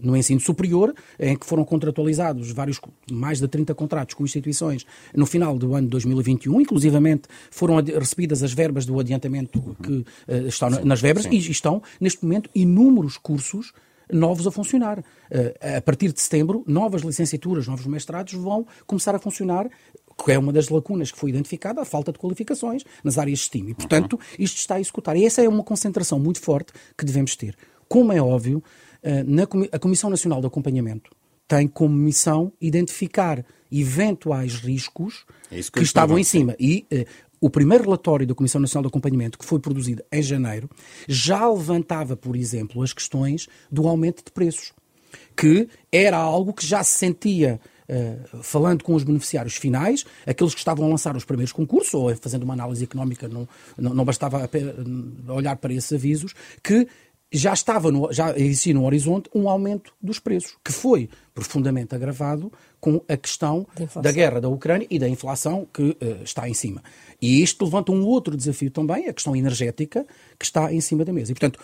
no 0.00 0.16
ensino 0.16 0.40
superior, 0.40 0.94
em 1.20 1.36
que 1.36 1.44
foram 1.44 1.62
contratualizados 1.62 2.50
vários, 2.50 2.80
mais 3.12 3.40
de 3.40 3.46
30 3.46 3.74
contratos 3.74 4.14
com 4.14 4.24
instituições 4.24 4.86
no 5.14 5.26
final 5.26 5.58
do 5.58 5.74
ano 5.74 5.86
de 5.86 5.90
2021, 5.90 6.62
inclusivamente 6.62 7.28
foram 7.50 7.76
recebidas 7.76 8.42
as 8.42 8.54
verbas 8.54 8.86
do 8.86 8.98
adiantamento 8.98 9.76
que 9.82 10.02
estão 10.46 10.70
sim, 10.70 10.80
nas 10.82 11.02
verbas 11.02 11.24
sim. 11.24 11.30
e 11.30 11.47
estão, 11.50 11.82
neste 12.00 12.24
momento, 12.24 12.50
inúmeros 12.54 13.16
cursos 13.16 13.72
novos 14.10 14.46
a 14.46 14.50
funcionar. 14.50 14.98
Uh, 14.98 15.76
a 15.76 15.80
partir 15.82 16.12
de 16.12 16.20
setembro, 16.20 16.64
novas 16.66 17.02
licenciaturas, 17.02 17.66
novos 17.66 17.86
mestrados 17.86 18.32
vão 18.32 18.66
começar 18.86 19.14
a 19.14 19.18
funcionar 19.18 19.68
que 20.24 20.32
é 20.32 20.38
uma 20.38 20.52
das 20.52 20.68
lacunas 20.68 21.12
que 21.12 21.18
foi 21.18 21.30
identificada, 21.30 21.80
a 21.80 21.84
falta 21.84 22.12
de 22.12 22.18
qualificações 22.18 22.82
nas 23.04 23.18
áreas 23.18 23.38
de 23.38 23.44
STEAM. 23.44 23.68
E, 23.68 23.74
portanto, 23.74 24.14
uhum. 24.14 24.36
isto 24.38 24.56
está 24.58 24.74
a 24.74 24.80
executar. 24.80 25.16
E 25.16 25.24
essa 25.24 25.42
é 25.42 25.48
uma 25.48 25.62
concentração 25.62 26.18
muito 26.18 26.40
forte 26.40 26.72
que 26.96 27.04
devemos 27.04 27.36
ter. 27.36 27.56
Como 27.88 28.12
é 28.12 28.20
óbvio, 28.20 28.58
uh, 28.58 29.24
na, 29.24 29.44
a 29.70 29.78
Comissão 29.78 30.10
Nacional 30.10 30.40
de 30.40 30.46
Acompanhamento 30.46 31.10
tem 31.46 31.66
como 31.66 31.94
missão 31.94 32.52
identificar 32.60 33.44
eventuais 33.70 34.56
riscos 34.56 35.24
é 35.50 35.62
que, 35.62 35.70
que 35.70 35.82
estavam 35.82 36.18
em 36.18 36.24
cima. 36.24 36.56
E 36.58 36.86
uh, 36.92 37.04
o 37.40 37.50
primeiro 37.50 37.84
relatório 37.84 38.26
da 38.26 38.34
Comissão 38.34 38.60
Nacional 38.60 38.82
de 38.82 38.88
Acompanhamento, 38.88 39.38
que 39.38 39.44
foi 39.44 39.58
produzido 39.58 40.02
em 40.10 40.22
janeiro, 40.22 40.68
já 41.08 41.48
levantava, 41.48 42.16
por 42.16 42.36
exemplo, 42.36 42.82
as 42.82 42.92
questões 42.92 43.48
do 43.70 43.86
aumento 43.86 44.24
de 44.24 44.32
preços, 44.32 44.72
que 45.36 45.68
era 45.90 46.16
algo 46.16 46.52
que 46.52 46.66
já 46.66 46.82
se 46.82 46.98
sentia 46.98 47.60
uh, 47.88 48.42
falando 48.42 48.82
com 48.82 48.94
os 48.94 49.04
beneficiários 49.04 49.56
finais, 49.56 50.04
aqueles 50.26 50.54
que 50.54 50.60
estavam 50.60 50.86
a 50.86 50.88
lançar 50.88 51.16
os 51.16 51.24
primeiros 51.24 51.52
concursos, 51.52 51.94
ou 51.94 52.14
fazendo 52.16 52.42
uma 52.42 52.54
análise 52.54 52.84
económica, 52.84 53.28
não, 53.28 53.48
não, 53.76 53.94
não 53.94 54.04
bastava 54.04 54.48
olhar 55.28 55.56
para 55.56 55.72
esses 55.72 55.92
avisos, 55.92 56.34
que 56.62 56.88
já 57.30 57.52
estava, 57.52 57.92
no, 57.92 58.10
já 58.12 58.36
existia 58.36 58.72
no 58.72 58.84
horizonte 58.84 59.28
um 59.34 59.48
aumento 59.48 59.92
dos 60.00 60.18
preços, 60.18 60.56
que 60.64 60.72
foi 60.72 61.08
profundamente 61.34 61.94
agravado 61.94 62.50
com 62.80 63.00
a 63.08 63.16
questão 63.16 63.66
da 64.00 64.12
guerra 64.12 64.40
da 64.40 64.48
Ucrânia 64.48 64.86
e 64.90 64.98
da 64.98 65.08
inflação 65.08 65.66
que 65.72 65.82
uh, 65.82 66.22
está 66.22 66.48
em 66.48 66.54
cima. 66.54 66.82
E 67.20 67.42
isto 67.42 67.64
levanta 67.64 67.92
um 67.92 68.04
outro 68.04 68.36
desafio 68.36 68.70
também, 68.70 69.08
a 69.08 69.12
questão 69.12 69.34
energética, 69.34 70.06
que 70.38 70.44
está 70.44 70.72
em 70.72 70.80
cima 70.80 71.04
da 71.04 71.12
mesa. 71.12 71.32
E, 71.32 71.34
portanto, 71.34 71.58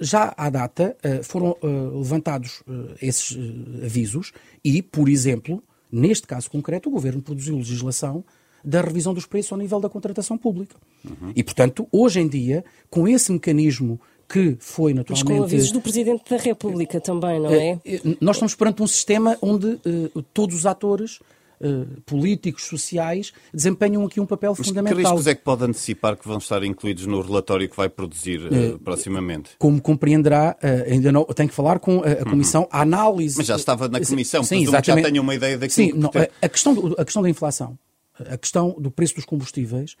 já 0.00 0.32
à 0.36 0.48
data 0.48 0.96
uh, 1.04 1.22
foram 1.24 1.56
uh, 1.62 1.98
levantados 1.98 2.62
esses 3.02 3.36
avisos 3.84 4.32
e, 4.64 4.80
por 4.80 5.08
exemplo, 5.08 5.62
neste 5.90 6.26
caso 6.26 6.50
concreto, 6.50 6.88
o 6.88 6.92
Governo 6.92 7.20
produziu 7.20 7.56
legislação 7.56 8.24
da 8.64 8.80
revisão 8.80 9.14
dos 9.14 9.26
preços 9.26 9.52
ao 9.52 9.58
nível 9.58 9.78
da 9.78 9.88
contratação 9.88 10.36
pública. 10.36 10.76
Uhum. 11.04 11.32
E, 11.36 11.42
portanto, 11.42 11.86
hoje 11.92 12.20
em 12.20 12.26
dia, 12.26 12.64
com 12.90 13.06
esse 13.06 13.30
mecanismo 13.30 14.00
que 14.28 14.56
foi 14.58 14.92
naturalmente. 14.92 15.28
Mas 15.28 15.38
com 15.38 15.44
avisos 15.44 15.72
do 15.72 15.80
Presidente 15.80 16.22
da 16.28 16.36
República 16.36 17.00
também, 17.00 17.40
não 17.40 17.50
é? 17.50 17.68
Eh, 17.68 17.80
eh, 17.84 18.00
nós 18.20 18.36
estamos 18.36 18.54
perante 18.54 18.82
um 18.82 18.86
sistema 18.86 19.36
onde 19.40 19.66
uh, 19.66 20.22
todos 20.34 20.56
os 20.56 20.66
atores. 20.66 21.20
Uh, 21.58 22.02
políticos, 22.02 22.64
sociais, 22.64 23.32
desempenham 23.50 24.04
aqui 24.04 24.20
um 24.20 24.26
papel 24.26 24.54
Mas 24.58 24.68
fundamental. 24.68 24.94
Que 24.94 25.02
riscos 25.04 25.26
é 25.26 25.34
que 25.34 25.42
pode 25.42 25.64
antecipar 25.64 26.14
que 26.14 26.28
vão 26.28 26.36
estar 26.36 26.62
incluídos 26.62 27.06
no 27.06 27.18
relatório 27.22 27.66
que 27.66 27.74
vai 27.74 27.88
produzir 27.88 28.42
uh, 28.42 28.78
proximamente? 28.80 29.52
Como 29.58 29.80
compreenderá, 29.80 30.54
ainda 30.86 31.10
não 31.10 31.24
tenho 31.24 31.48
que 31.48 31.54
falar 31.54 31.78
com 31.78 32.02
a, 32.02 32.08
a 32.08 32.10
uhum. 32.10 32.24
Comissão, 32.24 32.60
uhum. 32.64 32.68
a 32.70 32.82
análise. 32.82 33.38
Mas 33.38 33.46
já 33.46 33.56
estava 33.56 33.88
na 33.88 34.04
Comissão, 34.04 34.42
sim, 34.42 34.64
exatamente. 34.64 35.04
já 35.04 35.08
tenho 35.08 35.22
uma 35.22 35.34
ideia 35.34 35.56
daquilo 35.56 35.86
sim, 35.86 35.92
que 35.92 35.98
não, 35.98 36.10
a, 36.42 36.48
questão, 36.50 36.94
a 36.98 37.04
questão 37.06 37.22
da 37.22 37.30
inflação, 37.30 37.78
a 38.18 38.36
questão 38.36 38.76
do 38.78 38.90
preço 38.90 39.14
dos 39.14 39.24
combustíveis, 39.24 39.96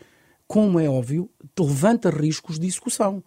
como 0.46 0.78
é 0.78 0.90
óbvio, 0.90 1.30
levanta 1.58 2.10
riscos 2.10 2.58
de 2.58 2.66
execução. 2.66 3.24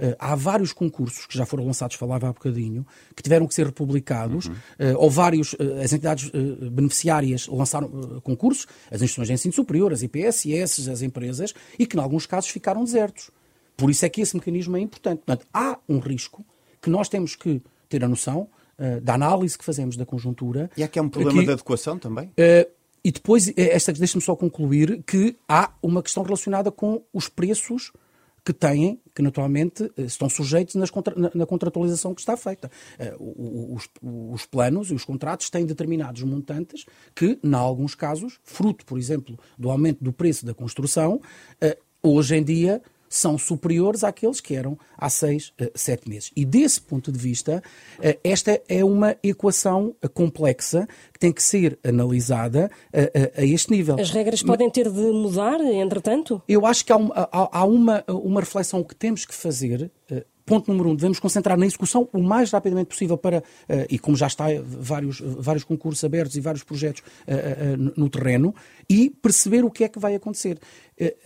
Uh, 0.00 0.16
há 0.18 0.34
vários 0.34 0.72
concursos 0.72 1.26
que 1.26 1.36
já 1.36 1.44
foram 1.44 1.66
lançados, 1.66 1.94
falava 1.94 2.26
há 2.26 2.32
bocadinho, 2.32 2.86
que 3.14 3.22
tiveram 3.22 3.46
que 3.46 3.54
ser 3.54 3.66
republicados, 3.66 4.46
uhum. 4.46 4.54
uh, 4.54 4.96
ou 4.96 5.10
vários, 5.10 5.52
uh, 5.52 5.82
as 5.84 5.92
entidades 5.92 6.30
beneficiárias 6.72 7.46
lançaram 7.48 8.20
concursos, 8.22 8.66
as 8.90 9.02
instituições 9.02 9.26
de 9.28 9.34
ensino 9.34 9.52
superior, 9.52 9.92
as 9.92 10.02
IPSS, 10.02 10.88
as 10.90 11.02
empresas, 11.02 11.52
e 11.78 11.86
que, 11.86 11.98
em 11.98 12.00
alguns 12.00 12.24
casos, 12.24 12.48
ficaram 12.48 12.82
desertos. 12.82 13.30
Por 13.76 13.90
isso 13.90 14.06
é 14.06 14.08
que 14.08 14.22
esse 14.22 14.34
mecanismo 14.34 14.74
é 14.76 14.80
importante. 14.80 15.18
Portanto, 15.18 15.46
há 15.52 15.78
um 15.86 15.98
risco 15.98 16.44
que 16.80 16.88
nós 16.88 17.08
temos 17.08 17.36
que 17.36 17.60
ter 17.88 18.02
a 18.02 18.08
noção 18.08 18.48
da 19.02 19.12
análise 19.12 19.58
que 19.58 19.64
fazemos 19.64 19.94
da 19.94 20.06
conjuntura. 20.06 20.70
E 20.74 20.82
há 20.82 20.88
que 20.88 20.98
é 20.98 21.02
um 21.02 21.08
problema 21.10 21.40
que, 21.40 21.46
de 21.46 21.52
adequação 21.52 21.98
também? 21.98 22.32
e 23.04 23.12
depois, 23.12 23.52
esta 23.56 23.92
deixa-me 23.92 24.22
só 24.22 24.34
concluir 24.34 25.02
que 25.06 25.36
há 25.46 25.72
uma 25.82 26.02
questão 26.02 26.22
relacionada 26.22 26.70
com 26.70 27.02
os 27.12 27.28
preços 27.28 27.92
que 28.44 28.52
têm, 28.52 29.00
que 29.14 29.22
naturalmente 29.22 29.90
eh, 29.96 30.02
estão 30.02 30.28
sujeitos 30.28 30.90
contra, 30.90 31.14
na, 31.14 31.30
na, 31.34 31.46
contratualização 31.46 32.14
que 32.14 32.20
está 32.20 32.36
feita. 32.36 32.70
Uh, 33.18 33.74
os, 33.74 33.88
os, 34.02 34.46
planos 34.46 34.90
e 34.90 34.94
os 34.94 35.04
contratos 35.04 35.50
têm 35.50 35.66
determinados 35.66 36.22
montantes 36.22 36.84
que, 37.14 37.38
em 37.42 37.54
alguns 37.54 37.94
casos, 37.94 38.38
fruto, 38.42 38.84
por 38.84 38.98
exemplo, 38.98 39.38
do 39.58 39.70
aumento 39.70 40.02
do 40.02 40.12
preço 40.12 40.46
da 40.46 40.54
construção, 40.54 41.20
uh, 41.62 41.82
hoje 42.02 42.36
em 42.36 42.42
dia 42.42 42.82
são 43.10 43.36
superiores 43.36 44.04
àqueles 44.04 44.40
que 44.40 44.54
eram 44.54 44.78
há 44.96 45.10
seis, 45.10 45.52
uh, 45.60 45.68
sete 45.74 46.08
meses. 46.08 46.30
E 46.36 46.44
desse 46.44 46.80
ponto 46.80 47.10
de 47.10 47.18
vista, 47.18 47.60
uh, 47.98 48.18
esta 48.22 48.62
é 48.68 48.84
uma 48.84 49.16
equação 49.20 49.96
uh, 50.02 50.08
complexa 50.08 50.88
que 51.12 51.18
tem 51.18 51.32
que 51.32 51.42
ser 51.42 51.76
analisada 51.82 52.70
a 53.36 53.44
este 53.44 53.70
nível. 53.72 53.96
As 53.98 54.10
regras 54.10 54.42
podem 54.42 54.70
ter 54.70 54.88
de 54.88 55.00
mudar, 55.00 55.60
entretanto? 55.60 56.40
Eu 56.48 56.64
acho 56.64 56.84
que 56.84 56.92
há, 56.92 56.98
há 57.32 57.64
uma, 57.64 58.04
uma 58.06 58.40
reflexão 58.40 58.84
que 58.84 58.94
temos 58.94 59.24
que 59.24 59.34
fazer 59.34 59.90
ponto 60.50 60.68
número 60.70 60.90
um, 60.90 60.96
devemos 60.96 61.20
concentrar 61.20 61.56
na 61.56 61.64
execução 61.64 62.08
o 62.12 62.20
mais 62.20 62.50
rapidamente 62.50 62.88
possível 62.88 63.16
para, 63.16 63.38
uh, 63.38 63.42
e 63.88 63.98
como 63.98 64.16
já 64.16 64.26
está 64.26 64.46
vários, 64.64 65.20
vários 65.20 65.62
concursos 65.62 66.02
abertos 66.02 66.36
e 66.36 66.40
vários 66.40 66.64
projetos 66.64 67.02
no 67.96 68.08
terreno, 68.08 68.54
e 68.88 69.10
perceber 69.10 69.64
o 69.64 69.70
que 69.70 69.84
é 69.84 69.88
que 69.88 69.98
vai 69.98 70.14
acontecer. 70.14 70.58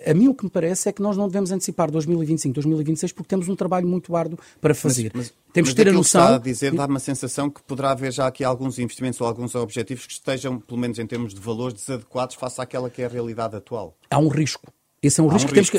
a 0.06 0.12
mim 0.12 0.28
o 0.28 0.34
que 0.34 0.44
me 0.44 0.50
parece 0.50 0.88
é 0.88 0.92
que 0.92 1.00
nós 1.00 1.16
não 1.16 1.26
devemos 1.26 1.50
antecipar 1.50 1.90
2025, 1.90 2.54
2026, 2.54 3.12
porque 3.12 3.28
temos 3.28 3.48
um 3.48 3.56
trabalho 3.56 3.86
muito 3.86 4.14
árduo 4.14 4.38
para 4.60 4.74
fazer. 4.74 5.10
Mas, 5.14 5.30
mas, 5.30 5.34
temos 5.52 5.70
mas 5.70 5.74
que 5.74 5.84
ter 5.84 5.88
a 5.88 5.92
noção. 5.92 6.20
Que 6.20 6.26
está 6.26 6.36
a 6.36 6.38
dizer 6.38 6.74
dá 6.74 6.86
uma 6.86 7.00
sensação 7.00 7.48
que 7.48 7.62
poderá 7.62 7.92
haver 7.92 8.12
já 8.12 8.26
aqui 8.26 8.44
alguns 8.44 8.78
investimentos 8.78 9.20
ou 9.20 9.26
alguns 9.26 9.54
objetivos 9.54 10.06
que 10.06 10.12
estejam, 10.12 10.58
pelo 10.60 10.78
menos 10.78 10.98
em 10.98 11.06
termos 11.06 11.32
de 11.32 11.40
valores, 11.40 11.74
desadequados 11.74 12.36
face 12.36 12.60
àquela 12.60 12.90
que 12.90 13.02
é 13.02 13.06
a 13.06 13.08
realidade 13.08 13.56
atual. 13.56 13.96
Há 14.10 14.18
um 14.18 14.28
risco. 14.28 14.72
Esse 15.06 15.20
é 15.20 15.22
um 15.22 15.28
Há 15.28 15.34
risco 15.34 15.46
um 15.46 15.48
que 15.48 15.54
temos 15.54 15.70
que. 15.70 15.78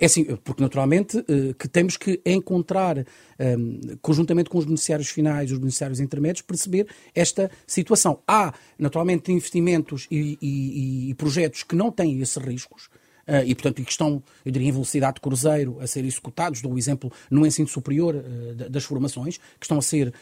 É 0.00 0.06
assim, 0.06 0.24
porque 0.42 0.62
naturalmente 0.62 1.18
eh, 1.18 1.54
que 1.58 1.68
temos 1.68 1.98
que 1.98 2.20
encontrar, 2.24 2.98
um, 2.98 3.04
ehm, 3.38 3.96
conjuntamente 4.00 4.48
com 4.48 4.56
os 4.56 4.64
beneficiários 4.64 5.10
finais, 5.10 5.52
os 5.52 5.58
beneficiários 5.58 6.00
intermédios, 6.00 6.40
perceber 6.40 6.86
esta 7.14 7.50
situação. 7.66 8.20
Há, 8.26 8.54
naturalmente, 8.78 9.30
investimentos 9.30 10.06
e, 10.10 10.38
e, 10.40 11.10
e 11.10 11.14
projetos 11.14 11.62
que 11.62 11.76
não 11.76 11.90
têm 11.90 12.20
esses 12.22 12.36
riscos. 12.36 12.88
Uh, 13.26 13.44
e, 13.46 13.54
portanto, 13.54 13.82
que 13.82 13.90
estão, 13.90 14.22
eu 14.44 14.52
diria, 14.52 14.68
em 14.68 14.72
velocidade 14.72 15.14
de 15.14 15.20
cruzeiro 15.20 15.78
a 15.80 15.86
ser 15.86 16.04
executados. 16.04 16.60
Dou 16.60 16.72
o 16.72 16.78
exemplo 16.78 17.10
no 17.30 17.46
ensino 17.46 17.66
superior 17.68 18.14
uh, 18.14 18.70
das 18.70 18.84
formações, 18.84 19.38
que 19.38 19.64
estão 19.64 19.78
a 19.78 19.82
ser 19.82 20.08
uh, 20.08 20.12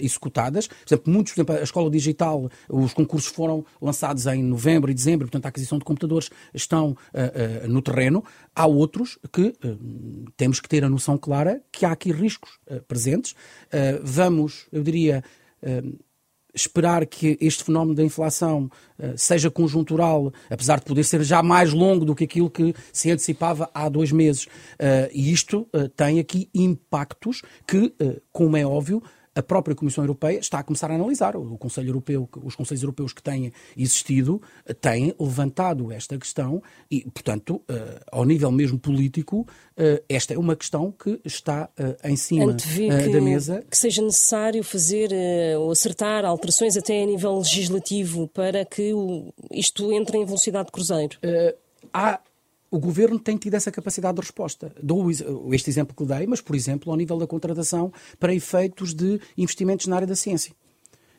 executadas. 0.00 0.66
Por 0.66 0.86
exemplo, 0.86 1.12
muitos, 1.12 1.32
por 1.32 1.40
exemplo, 1.40 1.56
a 1.56 1.62
escola 1.62 1.90
digital, 1.90 2.50
os 2.68 2.92
concursos 2.92 3.30
foram 3.30 3.64
lançados 3.80 4.26
em 4.26 4.42
novembro 4.42 4.90
e 4.90 4.94
dezembro, 4.94 5.26
portanto, 5.26 5.46
a 5.46 5.48
aquisição 5.48 5.78
de 5.78 5.84
computadores 5.84 6.30
estão 6.52 6.96
no 7.68 7.80
terreno. 7.82 8.24
Há 8.54 8.66
outros 8.66 9.18
que 9.32 9.54
temos 10.36 10.60
que 10.60 10.68
ter 10.68 10.84
a 10.84 10.88
noção 10.88 11.16
clara 11.16 11.62
que 11.70 11.84
há 11.84 11.92
aqui 11.92 12.12
riscos 12.12 12.58
presentes. 12.86 13.34
vamos, 14.02 14.66
eu 14.72 14.82
diria, 14.82 15.22
esperar 16.54 17.06
que 17.06 17.36
este 17.40 17.64
fenómeno 17.64 17.94
da 17.94 18.02
inflação 18.02 18.70
uh, 18.98 19.16
seja 19.16 19.50
conjuntural, 19.50 20.32
apesar 20.48 20.78
de 20.78 20.86
poder 20.86 21.04
ser 21.04 21.22
já 21.22 21.42
mais 21.42 21.72
longo 21.72 22.04
do 22.04 22.14
que 22.14 22.24
aquilo 22.24 22.50
que 22.50 22.74
se 22.92 23.10
antecipava 23.10 23.70
há 23.74 23.88
dois 23.88 24.12
meses. 24.12 24.44
Uh, 24.44 25.10
e 25.12 25.32
isto 25.32 25.68
uh, 25.74 25.88
tem 25.88 26.18
aqui 26.18 26.48
impactos 26.54 27.42
que, 27.66 27.92
como 28.32 28.56
é 28.56 28.66
óbvio, 28.66 29.02
a 29.34 29.42
própria 29.42 29.76
Comissão 29.76 30.02
Europeia 30.02 30.38
está 30.38 30.58
a 30.58 30.62
começar 30.62 30.90
a 30.90 30.94
analisar. 30.94 31.36
O 31.36 31.56
Conselho 31.56 31.90
Europeu, 31.90 32.28
os 32.42 32.56
Conselhos 32.56 32.82
Europeus 32.82 33.12
que 33.12 33.22
têm 33.22 33.52
existido 33.76 34.42
têm 34.80 35.14
levantado 35.18 35.92
esta 35.92 36.18
questão 36.18 36.62
e, 36.90 37.02
portanto, 37.10 37.56
uh, 37.56 38.00
ao 38.10 38.24
nível 38.24 38.50
mesmo 38.50 38.78
político, 38.78 39.40
uh, 39.40 40.02
esta 40.08 40.34
é 40.34 40.38
uma 40.38 40.56
questão 40.56 40.92
que 40.92 41.20
está 41.24 41.68
em 42.04 42.16
cima 42.16 42.54
da 42.54 43.20
mesa. 43.20 43.64
Que 43.70 43.76
seja 43.76 44.02
necessário 44.02 44.62
fazer 44.64 45.10
ou 45.58 45.70
acertar 45.70 46.24
alterações 46.24 46.76
até 46.76 47.02
a 47.02 47.06
nível 47.06 47.38
legislativo 47.38 48.28
para 48.28 48.64
que 48.64 48.92
isto 49.50 49.92
entre 49.92 50.18
em 50.18 50.24
velocidade 50.24 50.66
de 50.66 50.72
cruzeiro? 50.72 51.18
há 51.92 52.20
o 52.70 52.78
governo 52.78 53.18
tem 53.18 53.36
tido 53.36 53.54
essa 53.54 53.70
capacidade 53.70 54.14
de 54.14 54.20
resposta. 54.20 54.72
Dou 54.82 55.10
este 55.52 55.68
exemplo 55.68 55.94
que 55.94 56.04
dei, 56.04 56.26
mas, 56.26 56.40
por 56.40 56.54
exemplo, 56.54 56.90
ao 56.90 56.96
nível 56.96 57.18
da 57.18 57.26
contratação 57.26 57.92
para 58.18 58.34
efeitos 58.34 58.94
de 58.94 59.20
investimentos 59.36 59.86
na 59.86 59.96
área 59.96 60.06
da 60.06 60.14
ciência, 60.14 60.54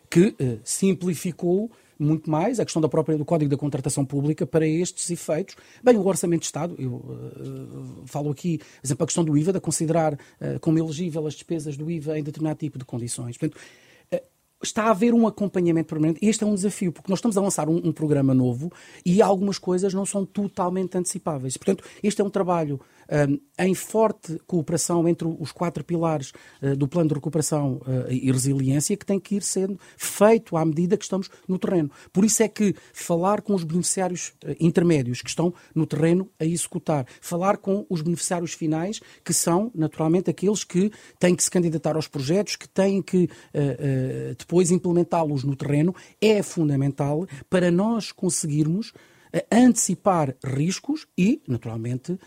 que 0.09 0.35
eh, 0.39 0.59
simplificou 0.63 1.69
muito 2.01 2.29
mais 2.31 2.59
a 2.59 2.65
questão 2.65 2.81
da 2.81 2.89
própria, 2.89 3.17
do 3.17 3.23
Código 3.23 3.51
da 3.51 3.57
Contratação 3.57 4.03
Pública 4.03 4.45
para 4.45 4.67
estes 4.67 5.09
efeitos. 5.11 5.55
Bem, 5.83 5.95
o 5.95 6.05
Orçamento 6.05 6.41
de 6.41 6.47
Estado, 6.47 6.75
eu 6.79 6.93
uh, 6.93 8.03
falo 8.05 8.31
aqui, 8.31 8.57
por 8.57 8.87
exemplo, 8.87 9.03
a 9.03 9.07
questão 9.07 9.23
do 9.23 9.37
IVA, 9.37 9.53
de 9.53 9.59
considerar 9.59 10.13
uh, 10.13 10.59
como 10.59 10.79
elegível 10.79 11.27
as 11.27 11.35
despesas 11.35 11.77
do 11.77 11.91
IVA 11.91 12.17
em 12.17 12.23
determinado 12.23 12.57
tipo 12.57 12.79
de 12.79 12.85
condições. 12.85 13.37
Portanto, 13.37 13.61
está 14.63 14.83
a 14.85 14.91
haver 14.91 15.13
um 15.13 15.27
acompanhamento 15.27 15.89
permanente. 15.89 16.25
Este 16.25 16.43
é 16.43 16.47
um 16.47 16.55
desafio, 16.55 16.91
porque 16.91 17.09
nós 17.09 17.19
estamos 17.19 17.37
a 17.37 17.41
lançar 17.41 17.67
um, 17.69 17.77
um, 17.77 17.91
programa 17.91 18.33
novo 18.33 18.71
e 19.05 19.21
algumas 19.21 19.57
coisas 19.57 19.93
não 19.93 20.05
são 20.05 20.25
totalmente 20.25 20.97
antecipáveis. 20.97 21.57
Portanto, 21.57 21.83
este 22.03 22.21
é 22.21 22.23
um 22.23 22.29
trabalho 22.29 22.79
em 23.59 23.75
forte 23.75 24.39
cooperação 24.47 25.07
entre 25.07 25.27
os 25.27 25.51
quatro 25.51 25.83
pilares 25.83 26.31
uh, 26.61 26.75
do 26.75 26.87
plano 26.87 27.09
de 27.09 27.15
recuperação 27.15 27.81
uh, 27.85 28.09
e 28.09 28.31
resiliência 28.31 28.95
que 28.95 29.05
tem 29.05 29.19
que 29.19 29.35
ir 29.35 29.43
sendo 29.43 29.77
feito 29.97 30.55
à 30.55 30.63
medida 30.63 30.97
que 30.97 31.03
estamos 31.03 31.29
no 31.47 31.59
terreno. 31.59 31.91
Por 32.13 32.23
isso 32.23 32.41
é 32.41 32.47
que 32.47 32.73
falar 32.93 33.41
com 33.41 33.53
os 33.53 33.63
beneficiários 33.63 34.33
uh, 34.43 34.55
intermédios 34.59 35.21
que 35.21 35.29
estão 35.29 35.53
no 35.75 35.85
terreno 35.85 36.29
a 36.39 36.45
executar, 36.45 37.05
falar 37.19 37.57
com 37.57 37.85
os 37.89 38.01
beneficiários 38.01 38.53
finais, 38.53 39.01
que 39.23 39.33
são 39.33 39.71
naturalmente 39.75 40.29
aqueles 40.29 40.63
que 40.63 40.91
têm 41.19 41.35
que 41.35 41.43
se 41.43 41.51
candidatar 41.51 41.95
aos 41.95 42.07
projetos, 42.07 42.55
que 42.55 42.67
têm 42.67 43.01
que 43.01 43.29
depois 44.37 44.71
implementá-los 44.71 45.43
no 45.43 45.55
terreno, 45.55 45.93
é 46.21 46.41
fundamental 46.41 47.27
para 47.49 47.69
nós 47.71 48.11
conseguirmos 48.11 48.93
antecipar 49.51 50.35
riscos 50.43 51.07
e, 51.17 51.41
naturalmente, 51.47 52.17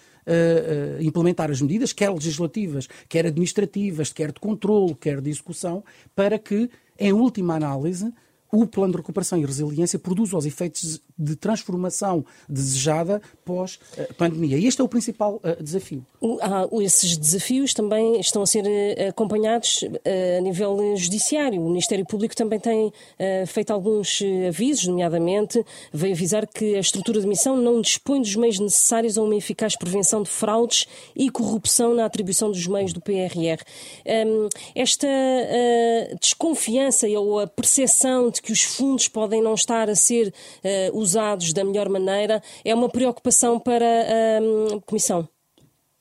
implementar 1.01 1.51
as 1.51 1.61
medidas, 1.61 1.93
quer 1.93 2.11
legislativas, 2.11 2.89
quer 3.09 3.27
administrativas, 3.27 4.13
quer 4.13 4.33
de 4.33 4.41
controle, 4.41 4.95
quer 4.95 5.21
de 5.21 5.31
execução, 5.31 5.85
para 6.15 6.39
que, 6.39 6.71
em 6.99 7.13
última 7.13 7.57
análise, 7.57 8.13
o 8.55 8.67
plano 8.67 8.93
de 8.93 8.99
recuperação 8.99 9.39
e 9.39 9.45
resiliência 9.45 9.99
produz 9.99 10.33
os 10.33 10.47
efeitos 10.47 11.01
de 11.19 11.35
transformação 11.35 12.25
desejada 12.49 13.21
pós-pandemia. 13.45 14.59
E 14.59 14.67
este 14.67 14.81
é 14.81 14.85
o 14.85 14.89
principal 14.89 15.41
uh, 15.43 15.63
desafio. 15.63 16.05
Ah, 16.41 16.67
esses 16.81 17.17
desafios 17.17 17.75
também 17.75 18.21
estão 18.21 18.43
a 18.43 18.47
ser 18.47 18.65
uh, 18.65 19.09
acompanhados 19.09 19.83
uh, 19.83 20.39
a 20.39 20.41
nível 20.41 20.97
judiciário. 20.97 21.61
O 21.61 21.69
Ministério 21.69 22.07
Público 22.07 22.37
também 22.37 22.61
tem 22.61 22.93
feito 23.47 23.73
alguns 23.73 24.21
avisos, 24.47 24.87
nomeadamente 24.87 25.65
veio 25.93 26.15
avisar 26.15 26.47
que 26.47 26.75
a 26.75 26.81
estrutura 26.81 27.21
de 27.21 27.27
missão 27.27 27.57
não 27.57 27.81
dispõe 27.81 28.21
dos 28.21 28.37
meios 28.37 28.59
necessários 28.59 29.17
a 29.19 29.23
uma 29.23 29.35
eficaz 29.35 29.77
prevenção 29.77 30.23
de 30.23 30.29
fraudes 30.29 30.87
e 31.17 31.31
corrupção 31.31 31.95
na 31.95 32.05
atribuição 32.05 32.51
dos 32.51 32.67
meios 32.67 32.93
do 32.93 33.01
PRR. 33.01 33.63
Um, 34.07 34.49
esta 34.75 35.07
desconfiança 36.21 37.07
ou 37.09 37.41
a 37.41 37.47
percepção 37.47 38.31
de 38.31 38.43
que 38.45 38.53
os 38.53 38.63
fundos 38.63 39.09
podem 39.09 39.43
não 39.43 39.55
estar 39.55 39.89
a 39.89 39.97
ser 39.97 40.29
uh, 40.29 40.99
usados 40.99 41.53
da 41.53 41.65
melhor 41.65 41.89
maneira 41.89 42.43
é 42.63 42.75
uma 42.75 42.91
preocupação 42.91 43.59
para 43.59 43.87
a 43.87 44.81
Comissão. 44.87 45.27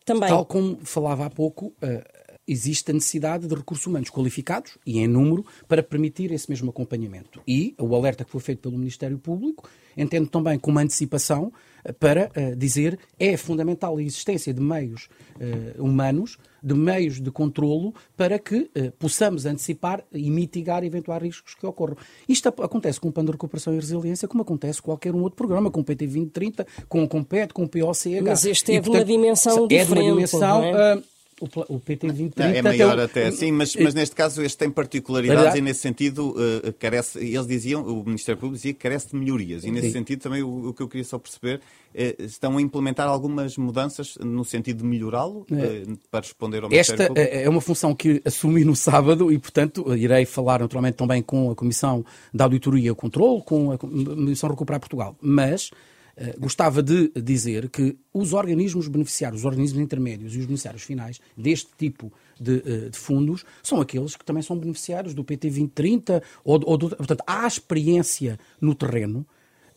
Também. 0.06 0.28
Tal 0.28 0.46
como 0.46 0.78
falava 0.84 1.26
há 1.26 1.30
pouco, 1.30 1.68
uh, 1.68 1.74
existe 2.48 2.92
a 2.92 2.94
necessidade 2.94 3.48
de 3.48 3.56
recursos 3.56 3.86
humanos 3.86 4.10
qualificados 4.10 4.78
e 4.86 5.00
em 5.00 5.08
número 5.08 5.46
para 5.68 5.84
permitir 5.84 6.32
esse 6.32 6.50
mesmo 6.50 6.70
acompanhamento. 6.70 7.42
E 7.48 7.76
o 7.80 7.96
alerta 7.96 8.24
que 8.26 8.32
foi 8.32 8.42
feito 8.42 8.60
pelo 8.60 8.78
Ministério 8.78 9.18
Público 9.18 9.70
entendo 9.96 10.28
também 10.28 10.58
como 10.58 10.80
antecipação 10.80 11.54
uh, 11.86 11.94
para 11.94 12.32
uh, 12.36 12.56
dizer 12.56 12.98
é 13.20 13.38
fundamental 13.38 13.98
a 13.98 14.04
existência 14.04 14.54
de 14.54 14.62
meios 14.62 15.10
humanos 15.78 16.38
de 16.64 16.74
meios 16.74 17.20
de 17.20 17.30
controlo 17.30 17.94
para 18.16 18.40
que 18.40 18.70
eh, 18.74 18.92
possamos 18.98 19.46
antecipar 19.46 20.02
e 20.14 20.30
mitigar 20.32 20.84
eventuais 20.84 21.22
riscos 21.22 21.54
que 21.54 21.66
ocorram. 21.66 21.98
Isto 22.28 22.48
acontece 22.48 23.02
com 23.02 23.10
o 23.10 23.12
Plano 23.12 23.28
de 23.28 23.34
Recuperação 23.34 23.74
e 23.74 23.76
Resiliência, 23.76 24.30
como 24.30 24.44
acontece 24.44 24.82
com 24.82 24.92
qualquer 24.92 25.14
um 25.14 25.22
outro 25.22 25.36
programa, 25.36 25.70
com 25.70 25.82
o 25.82 25.84
PT 25.84 26.06
2030, 26.06 26.66
com 26.88 27.04
o 27.04 27.08
COMPET, 27.08 27.54
com 27.54 27.64
o 27.64 27.68
POCH. 27.68 28.22
Mas 28.24 28.46
este 28.46 28.72
é 28.72 28.76
e, 28.76 28.82
portanto, 28.82 29.06
de 29.06 29.12
uma 29.12 29.20
dimensão 29.20 29.68
diferente. 29.68 29.82
É 29.82 29.86
de 29.86 29.92
uma 29.92 30.16
dimensão. 30.16 30.64
É? 30.64 31.04
O, 31.68 31.80
PT 31.80 32.08
2030 32.08 32.58
é 32.58 32.62
maior 32.62 33.00
até, 33.00 33.30
sim, 33.32 33.52
mas, 33.52 33.76
mas 33.76 33.94
neste 33.94 34.16
caso 34.16 34.42
este 34.42 34.58
tem 34.58 34.70
particularidades 34.70 35.56
e 35.56 35.62
nesse 35.62 35.82
sentido 35.82 36.30
uh, 36.30 36.74
carece, 36.80 37.20
eles 37.20 37.46
diziam, 37.46 37.84
o 37.84 38.04
Ministério 38.06 38.40
Público 38.40 38.56
dizia 38.56 38.74
que 38.74 38.80
carece 38.80 39.10
de 39.10 39.16
melhorias 39.18 39.66
e 39.66 39.72
nesse 39.72 39.88
sim. 39.88 39.94
sentido 39.94 40.22
também 40.22 40.42
o, 40.42 40.70
o, 40.70 40.74
que 40.74 40.82
eu 40.82 40.88
queria 40.88 41.04
só 41.04 41.20
perceber 41.20 41.58
uh, 41.58 42.24
estão 42.24 42.58
a 42.58 42.62
implementar 42.62 43.08
algumas 43.08 43.58
mudanças 43.58 44.16
no 44.22 44.46
sentido 44.46 44.78
de 44.78 44.86
melhorá-lo 44.86 45.46
é. 45.52 45.92
uh, 45.92 46.00
para 46.10 46.22
responder 46.22 46.64
ao 46.64 46.70
Ministério 46.70 47.02
Esta 47.02 47.08
Público? 47.08 47.30
Esta 47.30 47.44
é 47.44 47.50
uma 47.50 47.62
função 47.62 47.94
que 47.94 48.22
assumi 48.24 48.64
no 48.64 48.76
sábado 48.76 49.32
e 49.32 49.38
portanto 49.38 49.94
irei 49.98 50.26
falar 50.26 50.62
naturalmente 50.62 50.96
também 50.96 51.22
com 51.22 51.52
a 51.52 51.56
Comissão 51.56 52.06
da 52.34 52.46
Auditoria 52.46 52.88
e 52.88 52.92
o 52.92 52.96
Controlo, 52.96 53.42
com 53.42 53.72
a 53.72 53.78
Comissão 53.78 54.50
Recuperar 54.50 54.80
Portugal, 54.80 55.18
mas 55.22 55.72
eh, 56.16 56.36
gostava 56.38 56.84
de 56.84 57.10
dizer 57.22 57.70
que 57.70 57.98
os 58.14 58.34
organismos 58.34 58.88
beneficiários, 58.88 59.42
os 59.42 59.46
organismos 59.46 59.82
intermédios 59.82 60.36
e 60.36 60.40
os 60.40 60.46
beneficiários 60.46 60.84
finais 60.84 61.20
deste 61.36 61.70
tipo 61.78 62.14
de, 62.40 62.58
uh, 62.58 62.90
de 62.92 62.98
fundos 62.98 63.44
são 63.64 63.82
aqueles 63.82 64.16
que 64.16 64.24
também 64.24 64.44
são 64.44 64.58
beneficiários 64.58 65.14
do 65.14 65.24
PT 65.24 65.48
2030 65.48 66.22
ou, 66.44 66.62
ou 66.66 66.78
do, 66.78 66.96
portanto 66.96 67.24
há 67.26 67.48
experiência 67.48 68.40
no 68.62 68.76
terreno 68.76 69.26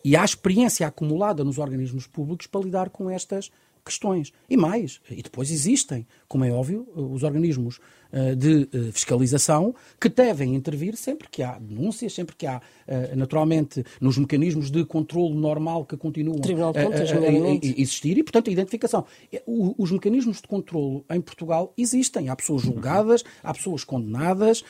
e 0.04 0.14
há 0.14 0.24
experiência 0.24 0.86
acumulada 0.86 1.42
nos 1.42 1.58
organismos 1.58 2.06
públicos 2.06 2.46
para 2.46 2.60
lidar 2.60 2.90
com 2.90 3.08
estas 3.10 3.50
questões. 3.86 4.32
E 4.50 4.56
mais, 4.56 5.00
e 5.08 5.22
depois 5.22 5.50
existem, 5.50 6.06
como 6.28 6.44
é 6.44 6.50
óbvio, 6.50 6.86
os 6.94 7.22
organismos 7.22 7.78
eh, 7.78 8.05
de 8.36 8.68
eh, 8.72 8.92
fiscalização 8.92 9.74
que 10.00 10.08
devem 10.08 10.54
intervir 10.54 10.96
sempre 10.96 11.28
que 11.28 11.42
há 11.42 11.58
denúncias, 11.58 12.14
sempre 12.14 12.36
que 12.36 12.46
há, 12.46 12.60
eh, 12.86 13.14
naturalmente, 13.14 13.84
nos 14.00 14.18
mecanismos 14.18 14.70
de 14.70 14.84
controle 14.84 15.34
normal 15.34 15.84
que 15.84 15.96
continuam 15.96 16.38
a, 16.38 17.66
existir 17.66 18.18
e, 18.18 18.22
portanto, 18.22 18.48
a 18.48 18.52
identificação. 18.52 19.04
Os 19.46 19.90
mecanismos 19.90 20.40
de 20.40 20.48
controle 20.48 21.04
em 21.10 21.20
Portugal 21.20 21.72
existem. 21.76 22.28
Há 22.28 22.36
pessoas 22.36 22.62
julgadas, 22.62 23.24
há 23.42 23.52
pessoas 23.52 23.84
condenadas 23.84 24.64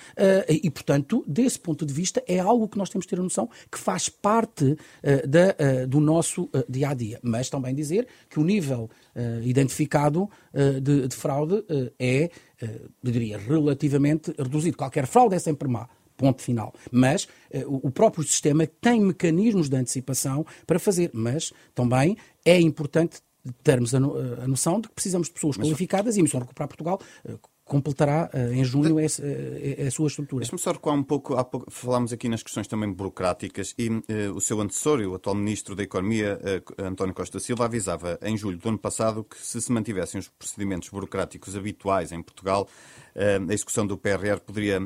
e, 0.48 0.70
portanto, 0.70 1.24
desse 1.26 1.58
ponto 1.58 1.84
de 1.84 1.92
vista, 1.92 2.22
é 2.26 2.38
algo 2.38 2.68
que 2.68 2.78
nós 2.78 2.88
temos 2.88 3.06
de 3.06 3.10
ter 3.10 3.20
a 3.20 3.22
noção 3.22 3.48
que 3.70 3.78
faz 3.78 4.08
parte 4.08 4.76
da, 5.26 5.86
do 5.86 6.00
nosso 6.00 6.48
dia 6.68 6.90
a 6.90 6.94
dia. 6.94 7.18
Mas 7.22 7.48
também 7.48 7.74
dizer 7.74 8.06
que 8.28 8.40
o 8.40 8.44
nível 8.44 8.90
identificado 9.42 10.28
de, 10.82 11.08
de 11.08 11.16
fraude 11.16 11.64
é 11.98 12.30
eh, 12.60 12.80
eu 13.04 13.12
diria, 13.12 13.38
relativamente 13.38 14.34
reduzido. 14.38 14.76
Qualquer 14.76 15.06
fraude 15.06 15.34
é 15.34 15.38
sempre 15.38 15.68
má. 15.68 15.88
Ponto 16.16 16.40
final. 16.40 16.72
Mas 16.90 17.28
o 17.66 17.90
próprio 17.90 18.24
sistema 18.24 18.66
tem 18.66 19.00
mecanismos 19.00 19.68
de 19.68 19.76
antecipação 19.76 20.46
para 20.66 20.78
fazer. 20.78 21.10
Mas 21.12 21.52
também 21.74 22.16
é 22.42 22.58
importante 22.58 23.20
termos 23.62 23.94
a, 23.94 24.00
noção 24.00 24.80
de 24.80 24.88
que 24.88 24.94
precisamos 24.94 25.28
de 25.28 25.34
pessoas 25.34 25.56
qualificadas 25.56 26.16
e 26.16 26.20
a 26.20 26.22
Missão 26.22 26.40
Recuperar 26.40 26.68
Portugal 26.68 27.00
completará 27.66 28.30
uh, 28.32 28.52
em 28.52 28.64
junho 28.64 28.98
essa, 28.98 29.22
uh, 29.22 29.86
a 29.86 29.90
sua 29.90 30.06
estrutura. 30.06 30.40
Deixa-me 30.40 30.58
só 30.58 30.72
recuar 30.72 30.96
um 30.96 31.02
pouco, 31.02 31.34
há 31.34 31.44
pouco, 31.44 31.70
falámos 31.70 32.12
aqui 32.12 32.28
nas 32.28 32.42
questões 32.42 32.66
também 32.66 32.90
burocráticas 32.90 33.74
e 33.76 33.90
o 34.34 34.40
seu 34.40 34.60
antecessor, 34.60 35.00
o 35.00 35.14
atual 35.16 35.34
Ministro 35.34 35.74
da 35.74 35.82
Economia, 35.82 36.38
António 36.78 37.12
Costa 37.12 37.40
Silva, 37.40 37.64
avisava 37.64 38.18
em 38.22 38.36
julho 38.36 38.56
do 38.56 38.68
ano 38.68 38.78
passado 38.78 39.24
que 39.24 39.36
se 39.36 39.60
se 39.60 39.72
mantivessem 39.72 40.18
os 40.18 40.28
procedimentos 40.28 40.88
burocráticos 40.88 41.56
habituais 41.56 42.12
em 42.12 42.22
Portugal, 42.22 42.68
a 43.16 43.52
execução 43.52 43.86
do 43.86 43.96
PRR 43.96 44.38
poderia 44.44 44.78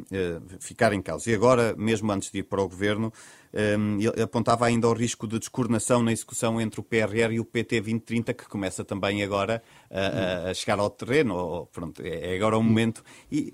ficar 0.60 0.92
em 0.92 1.02
causa. 1.02 1.30
E 1.30 1.34
agora, 1.34 1.74
mesmo 1.76 2.10
antes 2.12 2.30
de 2.30 2.38
ir 2.38 2.42
para 2.44 2.62
o 2.62 2.68
Governo, 2.68 3.12
ele 3.52 4.22
apontava 4.22 4.66
ainda 4.66 4.86
ao 4.86 4.92
risco 4.92 5.26
de 5.26 5.38
descoordenação 5.38 6.02
na 6.02 6.12
execução 6.12 6.60
entre 6.60 6.78
o 6.78 6.82
PRR 6.84 7.32
e 7.32 7.40
o 7.40 7.44
PT 7.44 7.80
2030, 7.80 8.34
que 8.34 8.48
começa 8.48 8.84
também 8.84 9.22
agora 9.24 9.60
a, 9.90 10.54
chegar 10.54 10.78
ao 10.78 10.90
terreno. 10.90 11.66
Pronto, 11.72 12.00
é, 12.02 12.32
é 12.32 12.36
agora 12.36 12.56
o 12.56 12.62
momento. 12.62 13.02
E, 13.30 13.52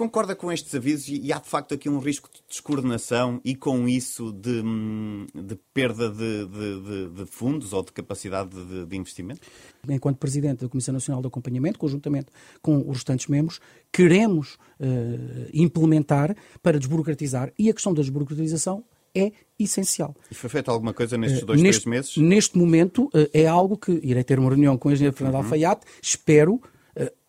Concorda 0.00 0.34
com 0.34 0.50
estes 0.50 0.74
avisos 0.74 1.08
e 1.10 1.30
há 1.30 1.38
de 1.38 1.46
facto 1.46 1.74
aqui 1.74 1.86
um 1.86 1.98
risco 1.98 2.26
de 2.32 2.40
descoordenação 2.48 3.38
e 3.44 3.54
com 3.54 3.86
isso 3.86 4.32
de, 4.32 4.62
hum, 4.64 5.26
de 5.34 5.54
perda 5.74 6.08
de, 6.08 6.46
de, 6.46 7.08
de, 7.10 7.26
fundos 7.26 7.74
ou 7.74 7.84
de 7.84 7.92
capacidade 7.92 8.48
de, 8.86 8.96
investimento? 8.96 9.42
Enquanto 9.86 10.16
Presidente 10.16 10.60
da 10.60 10.70
Comissão 10.70 10.94
Nacional 10.94 11.20
de 11.20 11.28
Acompanhamento, 11.28 11.78
conjuntamente 11.78 12.28
com 12.62 12.78
os 12.78 12.96
restantes 12.96 13.26
membros, 13.26 13.60
queremos 13.92 14.54
uh, 14.54 15.50
implementar 15.52 16.34
para 16.62 16.78
desburocratizar 16.78 17.52
e 17.58 17.68
a 17.68 17.74
questão 17.74 17.92
da 17.92 18.00
desburocratização 18.00 18.82
é 19.14 19.32
essencial. 19.58 20.16
E 20.30 20.34
foi 20.34 20.48
feita 20.48 20.70
alguma 20.70 20.94
coisa 20.94 21.18
nestes 21.18 21.44
dois, 21.44 21.60
uh, 21.60 21.62
neste, 21.62 21.82
três 21.82 21.94
meses? 21.94 22.16
Neste 22.16 22.56
momento 22.56 23.04
uh, 23.08 23.28
é 23.34 23.46
algo 23.46 23.76
que 23.76 24.00
irei 24.02 24.24
ter 24.24 24.38
uma 24.38 24.48
reunião 24.48 24.78
com 24.78 24.88
o 24.88 24.92
engenheiro 24.92 25.14
Fernando 25.14 25.34
uhum. 25.34 25.42
Alfaiate, 25.42 25.84
espero, 26.00 26.58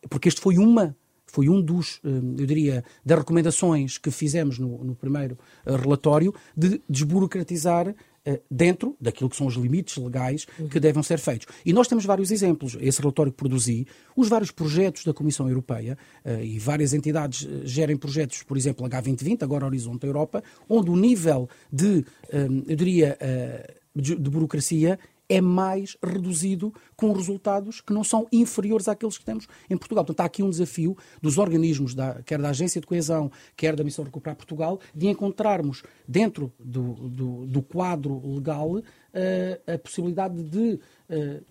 porque 0.09 0.29
este 0.29 0.41
foi 0.41 0.57
uma 0.57 0.95
foi 1.31 1.49
um 1.49 1.61
dos, 1.61 1.99
eu 2.03 2.45
diria, 2.45 2.83
das 3.05 3.17
recomendações 3.17 3.97
que 3.97 4.11
fizemos 4.11 4.59
no, 4.59 4.83
no 4.83 4.95
primeiro 4.95 5.37
relatório 5.65 6.33
de 6.55 6.81
desburocratizar 6.89 7.93
eh, 8.23 8.39
dentro 8.51 8.95
daquilo 9.01 9.27
que 9.31 9.35
são 9.35 9.47
os 9.47 9.55
limites 9.55 9.97
legais 9.97 10.45
que 10.69 10.79
devem 10.79 11.01
ser 11.01 11.17
feitos. 11.17 11.47
E 11.65 11.73
nós 11.73 11.87
temos 11.87 12.05
vários 12.05 12.29
exemplos. 12.29 12.77
Esse 12.79 13.01
relatório 13.01 13.31
que 13.31 13.37
produzi, 13.37 13.87
os 14.15 14.29
vários 14.29 14.51
projetos 14.51 15.03
da 15.03 15.11
Comissão 15.11 15.49
Europeia 15.49 15.97
eh, 16.23 16.45
e 16.45 16.59
várias 16.59 16.93
entidades 16.93 17.47
eh, 17.49 17.65
gerem 17.65 17.97
projetos, 17.97 18.43
por 18.43 18.57
exemplo, 18.57 18.87
H2020, 18.87 19.41
agora 19.41 19.65
Horizonte 19.65 20.05
Europa, 20.05 20.43
onde 20.69 20.91
o 20.91 20.95
nível 20.95 21.49
de, 21.73 22.05
eu 22.67 22.75
diria, 22.75 23.17
de 23.95 24.15
burocracia 24.29 24.99
é 25.31 25.39
mais 25.39 25.95
reduzido 26.03 26.73
com 26.93 27.13
resultados 27.13 27.79
que 27.79 27.93
não 27.93 28.03
são 28.03 28.27
inferiores 28.33 28.89
àqueles 28.89 29.17
que 29.17 29.23
temos 29.23 29.47
em 29.69 29.77
Portugal. 29.77 30.03
Portanto, 30.03 30.19
há 30.19 30.25
aqui 30.25 30.43
um 30.43 30.49
desafio 30.49 30.97
dos 31.21 31.37
organismos, 31.37 31.95
da, 31.95 32.21
quer 32.23 32.41
da 32.41 32.49
Agência 32.49 32.81
de 32.81 32.85
Coesão, 32.85 33.31
quer 33.55 33.73
da 33.73 33.81
Missão 33.81 34.03
Recuperar 34.03 34.35
Portugal, 34.35 34.77
de 34.93 35.07
encontrarmos 35.07 35.83
dentro 36.05 36.51
do, 36.59 36.95
do, 36.95 37.45
do 37.45 37.61
quadro 37.61 38.21
legal 38.35 38.71
uh, 38.71 38.83
a 39.73 39.77
possibilidade 39.77 40.43
de. 40.43 40.77
Uh, 41.09 41.41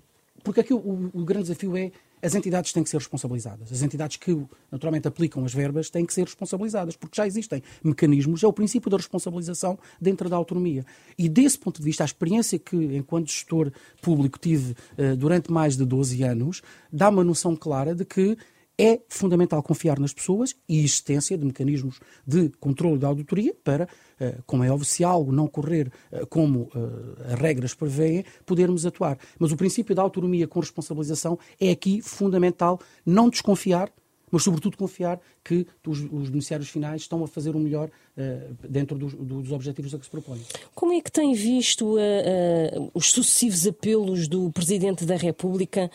porque 0.45 0.61
aqui 0.61 0.75
o, 0.75 1.11
o 1.15 1.25
grande 1.25 1.45
desafio 1.45 1.75
é 1.75 1.91
as 2.23 2.35
entidades 2.35 2.73
têm 2.73 2.83
que 2.83 2.91
ser 2.91 2.99
responsabilizadas. 2.99 3.73
As 3.73 3.83
entidades 3.83 4.17
que 4.17 4.37
naturalmente 4.71 5.09
aplicam 5.09 5.45
as 5.45 5.55
verbas 5.55 5.91
têm 5.91 6.05
que 6.05 6.13
ser 6.13 6.25
responsabilizadas, 6.25 6.97
porque 6.97 7.17
já 7.17 7.27
existem 7.27 7.63
mecanismos, 7.83 8.43
é 8.43 8.47
o 8.47 8.53
princípio 8.53 8.91
da 8.91 8.97
responsabilização 8.97 9.79
dentro 10.01 10.29
da 10.29 10.37
autonomia. 10.37 10.85
E 11.19 11.29
desse 11.29 11.59
ponto 11.59 11.79
de 11.79 11.85
vista, 11.85 12.05
a 12.05 12.07
experiência 12.07 12.59
que, 12.59 12.77
enquanto 12.77 13.29
gestor 13.29 13.73
público, 14.03 14.39
tive 14.39 14.73
uh, 14.99 15.17
durante 15.17 15.51
mais 15.51 15.77
de 15.77 15.85
12 15.85 16.23
anos, 16.23 16.63
dá 16.93 17.09
uma 17.09 17.25
noção 17.25 17.57
clara 17.57 17.95
de 17.95 18.05
que 18.05 18.37
é 18.81 18.99
fundamental 19.11 19.63
confiar 19.63 19.99
nas 19.99 20.15
pessoas 20.15 20.55
e 20.67 20.79
existência 20.79 21.37
de 21.37 21.45
mecanismos 21.45 22.01
de 22.27 22.49
controle 22.59 22.99
da 22.99 23.09
auditoria 23.09 23.55
para, 23.63 23.87
eh, 24.19 24.39
como 24.47 24.65
é 24.65 24.71
óbvio, 24.71 24.87
se 24.87 25.05
algo 25.05 25.31
não 25.31 25.47
correr 25.47 25.93
eh, 26.11 26.25
como 26.31 26.71
eh, 26.75 27.35
as 27.35 27.39
regras 27.39 27.75
prevêem, 27.75 28.25
podermos 28.47 28.87
atuar. 28.87 29.19
Mas 29.39 29.53
o 29.53 29.57
princípio 29.57 29.95
da 29.95 30.01
autonomia 30.01 30.49
com 30.49 30.61
responsabilização 30.61 31.39
é 31.61 31.71
aqui 31.71 32.01
fundamental 32.01 32.81
não 33.05 33.29
desconfiar, 33.29 33.93
mas 34.31 34.45
sobretudo 34.45 34.79
confiar 34.79 35.21
que 35.43 35.67
os, 35.87 36.01
os 36.01 36.29
beneficiários 36.29 36.69
finais 36.69 37.03
estão 37.03 37.25
a 37.25 37.29
fazer 37.29 37.57
o 37.57 37.59
melhor 37.59 37.89
uh, 37.89 38.69
dentro 38.69 38.97
dos, 38.99 39.15
dos, 39.15 39.53
objetivos 39.53 39.95
a 39.95 39.99
que 39.99 40.05
se 40.05 40.11
propõem. 40.11 40.41
Como 40.75 40.93
é 40.93 41.01
que 41.01 41.11
tem 41.11 41.33
visto 41.33 41.97
uh, 41.97 41.99
uh, 41.99 42.91
os 42.95 43.11
sucessivos 43.11 43.67
apelos 43.67 44.29
do 44.29 44.51
Presidente 44.53 45.05
da 45.05 45.17
República 45.17 45.91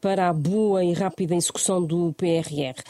para 0.00 0.28
a 0.28 0.32
boa 0.32 0.84
e 0.84 0.92
rápida 0.92 1.34
execução 1.34 1.84
do 1.84 2.12
PRR? 2.14 2.82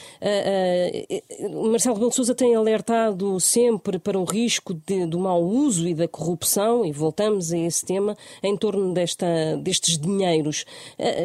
Marcelo 1.70 1.94
Rebelo 1.94 2.10
de 2.10 2.16
Sousa 2.16 2.34
tem 2.34 2.54
alertado 2.54 3.38
sempre 3.40 3.98
para 3.98 4.18
o 4.18 4.24
risco 4.24 4.74
de, 4.74 5.06
do 5.06 5.18
mau 5.18 5.42
uso 5.42 5.88
e 5.88 5.94
da 5.94 6.06
corrupção, 6.06 6.84
e 6.84 6.92
voltamos 6.92 7.52
a 7.52 7.58
esse 7.58 7.84
tema, 7.84 8.16
em 8.42 8.56
torno 8.56 8.92
desta, 8.92 9.26
destes 9.62 9.98
dinheiros. 9.98 10.64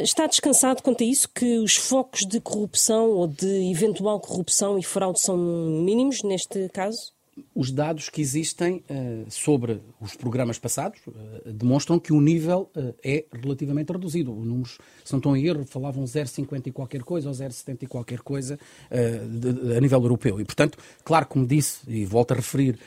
Está 0.01 0.27
descansado 0.27 0.81
quanto 0.81 1.03
a 1.03 1.07
isso, 1.07 1.29
que 1.29 1.57
os 1.57 1.75
focos 1.75 2.25
de 2.25 2.39
corrupção 2.39 3.11
ou 3.11 3.27
de 3.27 3.71
eventual 3.71 4.19
corrupção 4.19 4.52
e 4.77 4.83
fraude 4.83 5.19
são 5.19 5.37
mínimos 5.37 6.23
neste 6.23 6.69
caso? 6.69 7.11
Os 7.55 7.71
dados 7.71 8.09
que 8.09 8.21
existem 8.21 8.83
uh, 8.89 9.25
sobre 9.29 9.81
os 9.99 10.15
programas 10.15 10.59
passados 10.59 10.99
uh, 11.07 11.51
demonstram 11.51 11.99
que 11.99 12.13
o 12.13 12.21
nível 12.21 12.69
uh, 12.75 12.93
é 13.03 13.25
relativamente 13.31 13.91
reduzido. 13.91 14.31
Os 14.31 14.45
números, 14.45 14.77
se 15.03 15.13
não 15.13 15.35
em 15.35 15.45
erro, 15.47 15.65
falavam 15.65 16.03
0,50 16.03 16.67
e 16.67 16.71
qualquer 16.71 17.01
coisa 17.01 17.29
ou 17.29 17.33
0,70 17.33 17.83
e 17.83 17.87
qualquer 17.87 18.19
coisa 18.19 18.59
a 18.91 19.81
nível 19.81 20.01
europeu. 20.01 20.39
E, 20.39 20.45
portanto, 20.45 20.77
claro, 21.03 21.25
como 21.25 21.47
disse, 21.47 21.79
e 21.87 22.05
volto 22.05 22.33
a 22.33 22.35
referir, 22.35 22.77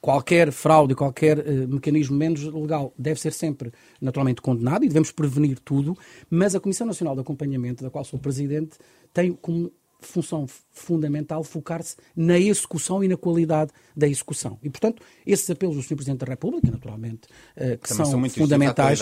qualquer 0.00 0.50
fraude, 0.50 0.94
qualquer 0.94 1.44
mecanismo 1.66 2.16
menos 2.16 2.42
legal 2.42 2.92
deve 2.96 3.20
ser 3.20 3.32
sempre 3.32 3.72
naturalmente 4.00 4.40
condenado 4.40 4.84
e 4.84 4.88
devemos 4.88 5.10
prevenir 5.10 5.58
tudo, 5.58 5.96
mas 6.30 6.54
a 6.54 6.60
Comissão 6.60 6.86
Nacional 6.86 7.14
de 7.14 7.20
Acompanhamento, 7.20 7.82
da 7.82 7.90
qual 7.90 8.04
sou 8.04 8.18
presidente, 8.18 8.78
tem 9.12 9.32
como 9.32 9.70
função 10.06 10.46
fundamental 10.72 11.44
focar-se 11.44 11.96
na 12.16 12.38
execução 12.38 13.02
e 13.02 13.08
na 13.08 13.16
qualidade 13.16 13.70
da 13.96 14.08
execução. 14.08 14.58
E, 14.62 14.68
portanto, 14.68 15.02
esses 15.26 15.48
apelos 15.48 15.76
do 15.76 15.82
Sr. 15.82 15.94
Presidente 15.94 16.20
da 16.20 16.26
República, 16.26 16.70
naturalmente, 16.70 17.28
uh, 17.56 17.78
que 17.78 17.88
Também 17.88 18.06
são, 18.06 18.30
fundamentais. 18.30 19.00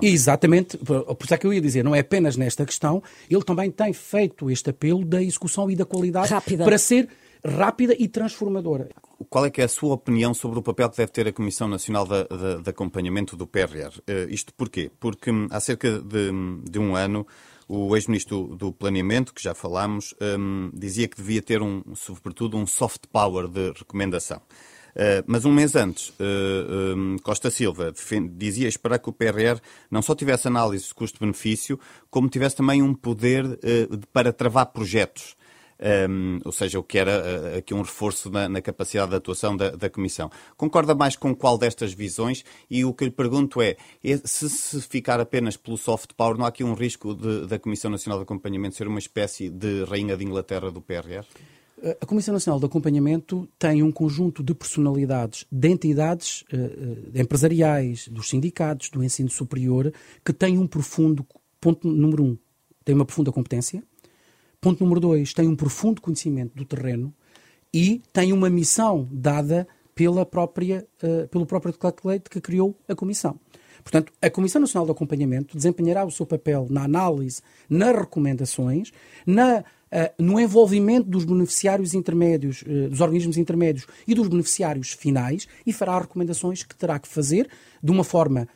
Exatamente, 0.00 0.78
por, 0.78 1.16
isso 1.22 1.34
é 1.34 1.38
que 1.38 1.46
eu 1.46 1.52
ia 1.52 1.60
dizer, 1.60 1.82
não 1.82 1.94
é 1.94 2.00
apenas 2.00 2.36
nesta 2.36 2.64
questão, 2.64 3.02
ele 3.28 3.42
também 3.42 3.70
tem 3.70 3.92
feito 3.92 4.50
este 4.50 4.70
apelo 4.70 5.04
da 5.04 5.22
execução 5.22 5.70
e 5.70 5.76
da 5.76 5.84
qualidade 5.84 6.28
Rápida. 6.28 6.64
para 6.64 6.78
ser 6.78 7.08
rápida 7.44 7.94
e 7.98 8.08
transformadora. 8.08 8.88
Qual 9.28 9.44
é 9.44 9.50
que 9.50 9.60
é 9.60 9.64
a 9.64 9.68
sua 9.68 9.94
opinião 9.94 10.32
sobre 10.32 10.58
o 10.58 10.62
papel 10.62 10.88
que 10.90 10.96
deve 10.96 11.12
ter 11.12 11.26
a 11.26 11.32
Comissão 11.32 11.68
Nacional 11.68 12.06
de, 12.06 12.24
de, 12.24 12.62
de 12.62 12.70
Acompanhamento 12.70 13.36
do 13.36 13.46
PRR? 13.46 13.98
Uh, 13.98 14.02
eh, 14.06 14.26
isto 14.30 14.52
porquê? 14.54 14.90
Porque 14.98 15.30
hum, 15.30 15.48
há 15.50 15.60
cerca 15.60 16.00
de, 16.00 16.30
de 16.68 16.78
um 16.78 16.94
ano 16.94 17.26
o 17.68 17.94
ex-ministro 17.94 18.56
do 18.56 18.72
Planeamento, 18.72 19.34
que 19.34 19.42
já 19.42 19.54
falámos, 19.54 20.14
um, 20.20 20.70
dizia 20.72 21.06
que 21.06 21.18
devia 21.18 21.42
ter, 21.42 21.60
um, 21.60 21.82
sobretudo, 21.94 22.56
um 22.56 22.66
soft 22.66 23.02
power 23.12 23.46
de 23.46 23.72
recomendação. 23.72 24.38
Uh, 24.38 25.22
mas 25.26 25.44
um 25.44 25.52
mês 25.52 25.76
antes, 25.76 26.08
uh, 26.08 26.96
um, 26.96 27.18
Costa 27.18 27.50
Silva 27.50 27.92
dizia 28.32 28.66
esperar 28.66 28.98
que 28.98 29.08
o 29.08 29.12
PRR 29.12 29.60
não 29.90 30.02
só 30.02 30.14
tivesse 30.14 30.48
análise 30.48 30.88
de 30.88 30.94
custo-benefício, 30.94 31.78
como 32.10 32.28
tivesse 32.28 32.56
também 32.56 32.82
um 32.82 32.94
poder 32.94 33.44
uh, 33.44 34.06
para 34.12 34.32
travar 34.32 34.66
projetos 34.66 35.36
um, 35.80 36.40
ou 36.44 36.52
seja, 36.52 36.78
o 36.78 36.82
que 36.82 36.98
era 36.98 37.22
uh, 37.22 37.58
aqui 37.58 37.72
um 37.72 37.82
reforço 37.82 38.30
na, 38.30 38.48
na 38.48 38.60
capacidade 38.60 39.10
de 39.10 39.16
atuação 39.16 39.56
da, 39.56 39.70
da, 39.70 39.88
Comissão. 39.88 40.30
Concorda 40.56 40.94
mais 40.94 41.16
com 41.16 41.34
qual 41.34 41.56
destas 41.56 41.92
visões? 41.92 42.44
E 42.68 42.84
o 42.84 42.92
que 42.92 43.04
lhe 43.04 43.10
pergunto 43.10 43.62
é, 43.62 43.76
se 44.24 44.48
se 44.48 44.80
ficar 44.82 45.20
apenas 45.20 45.56
pelo 45.56 45.76
soft 45.76 46.12
power, 46.16 46.36
não 46.36 46.44
há 46.44 46.48
aqui 46.48 46.64
um 46.64 46.74
risco 46.74 47.14
de, 47.14 47.46
da 47.46 47.58
Comissão 47.58 47.90
Nacional 47.90 48.18
de 48.18 48.24
Acompanhamento 48.24 48.76
ser 48.76 48.88
uma 48.88 48.98
espécie 48.98 49.48
de 49.48 49.84
rainha 49.84 50.16
de 50.16 50.24
Inglaterra 50.24 50.70
do 50.70 50.80
PRR? 50.80 51.24
A 52.00 52.06
Comissão 52.06 52.34
Nacional 52.34 52.58
de 52.58 52.66
Acompanhamento 52.66 53.48
tem 53.56 53.84
um 53.84 53.92
conjunto 53.92 54.42
de 54.42 54.52
personalidades, 54.52 55.46
de 55.50 55.68
entidades 55.68 56.42
uh, 56.52 57.18
empresariais, 57.18 58.08
dos 58.08 58.28
sindicatos, 58.28 58.90
do 58.90 59.02
ensino 59.04 59.30
superior, 59.30 59.92
que 60.24 60.32
têm 60.32 60.58
um 60.58 60.66
profundo, 60.66 61.24
ponto 61.60 61.86
número 61.86 62.24
um, 62.24 62.38
tem 62.84 62.96
uma 62.96 63.04
profunda 63.04 63.30
competência, 63.30 63.82
Ponto 64.60 64.82
número 64.82 65.00
dois, 65.00 65.32
tem 65.32 65.46
um 65.46 65.54
profundo 65.54 66.00
conhecimento 66.00 66.56
do 66.56 66.64
terreno 66.64 67.14
e 67.72 68.02
tem 68.12 68.32
uma 68.32 68.50
missão 68.50 69.08
dada 69.12 69.68
pela 69.94 70.26
própria, 70.26 70.86
uh, 71.02 71.28
pelo 71.28 71.46
próprio 71.46 71.72
decreto 71.72 72.02
de 72.02 72.08
lei 72.08 72.18
que 72.20 72.40
criou 72.40 72.76
a 72.88 72.94
Comissão. 72.94 73.38
Portanto, 73.82 74.12
a 74.20 74.28
Comissão 74.28 74.60
Nacional 74.60 74.84
de 74.84 74.92
Acompanhamento 74.92 75.56
desempenhará 75.56 76.04
o 76.04 76.10
seu 76.10 76.26
papel 76.26 76.66
na 76.70 76.84
análise, 76.84 77.40
nas 77.70 77.94
recomendações, 77.94 78.90
na, 79.24 79.60
uh, 79.60 79.64
no 80.22 80.40
envolvimento 80.40 81.08
dos 81.08 81.24
beneficiários 81.24 81.94
intermédios, 81.94 82.62
uh, 82.62 82.88
dos 82.88 83.00
organismos 83.00 83.36
intermédios 83.38 83.86
e 84.08 84.14
dos 84.14 84.26
beneficiários 84.26 84.92
finais 84.92 85.46
e 85.64 85.72
fará 85.72 86.00
recomendações 86.00 86.64
que 86.64 86.74
terá 86.74 86.98
que 86.98 87.06
fazer 87.06 87.48
de 87.80 87.92
uma 87.92 88.02
forma 88.02 88.48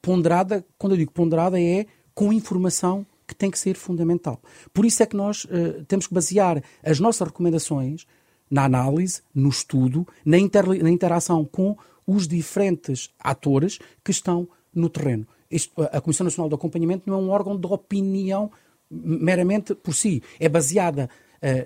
ponderada. 0.00 0.64
Quando 0.78 0.92
eu 0.92 0.98
digo 0.98 1.10
ponderada, 1.10 1.60
é 1.60 1.86
com 2.14 2.32
informação 2.32 3.04
que 3.26 3.34
tem 3.34 3.50
que 3.50 3.58
ser 3.58 3.76
fundamental. 3.76 4.40
Por 4.72 4.84
isso 4.84 5.02
é 5.02 5.06
que 5.06 5.16
nós 5.16 5.44
uh, 5.44 5.84
temos 5.86 6.06
que 6.06 6.14
basear 6.14 6.62
as 6.82 7.00
nossas 7.00 7.28
recomendações 7.28 8.06
na 8.50 8.64
análise, 8.64 9.22
no 9.34 9.48
estudo, 9.48 10.06
na, 10.24 10.38
inter 10.38 10.66
na 10.82 10.90
interação 10.90 11.44
com 11.44 11.76
os 12.06 12.28
diferentes 12.28 13.10
atores 13.18 13.78
que 14.04 14.10
estão 14.10 14.48
no 14.74 14.88
terreno. 14.88 15.26
Isto, 15.50 15.72
a 15.82 16.00
Comissão 16.00 16.24
Nacional 16.24 16.48
de 16.48 16.54
Acompanhamento 16.54 17.08
não 17.08 17.18
é 17.18 17.22
um 17.22 17.30
órgão 17.30 17.58
de 17.58 17.66
opinião 17.66 18.50
meramente 18.90 19.74
por 19.74 19.94
si. 19.94 20.22
É 20.38 20.48
baseada 20.48 21.08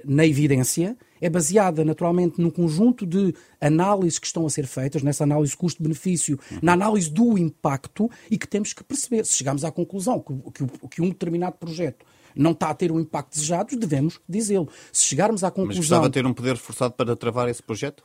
na 0.05 0.27
evidência, 0.27 0.97
é 1.21 1.29
baseada 1.29 1.85
naturalmente 1.85 2.41
num 2.41 2.51
conjunto 2.51 3.07
de 3.07 3.35
análises 3.61 4.19
que 4.19 4.27
estão 4.27 4.47
a 4.47 4.51
ser 4.51 4.67
feitas, 4.67 5.03
nessa 5.03 5.25
análise 5.25 5.57
custo-benefício, 5.57 6.39
na 6.63 6.73
análise 6.73 7.11
do 7.11 7.37
impacto 7.39 8.11
e 8.31 8.39
que 8.39 8.49
temos 8.49 8.73
que 8.73 8.83
perceber. 8.83 9.25
Se 9.25 9.33
chegamos 9.33 9.65
à 9.65 9.71
conclusão 9.71 10.21
que, 10.21 10.35
que, 10.53 10.89
que 10.89 11.03
um 11.03 11.09
determinado 11.09 11.57
projeto 11.57 12.05
não 12.35 12.51
está 12.53 12.69
a 12.69 12.75
ter 12.75 12.93
o 12.93 13.01
impacto 13.01 13.33
desejado, 13.33 13.77
devemos 13.77 14.21
dizê-lo. 14.29 14.69
Se 14.93 15.05
chegarmos 15.05 15.43
à 15.43 15.51
conclusão. 15.51 15.69
Mas 15.69 15.77
precisava 15.77 16.11
ter 16.11 16.27
um 16.27 16.35
poder 16.35 16.57
forçado 16.57 16.93
para 16.95 17.17
travar 17.17 17.49
esse 17.49 17.63
projeto? 17.63 18.05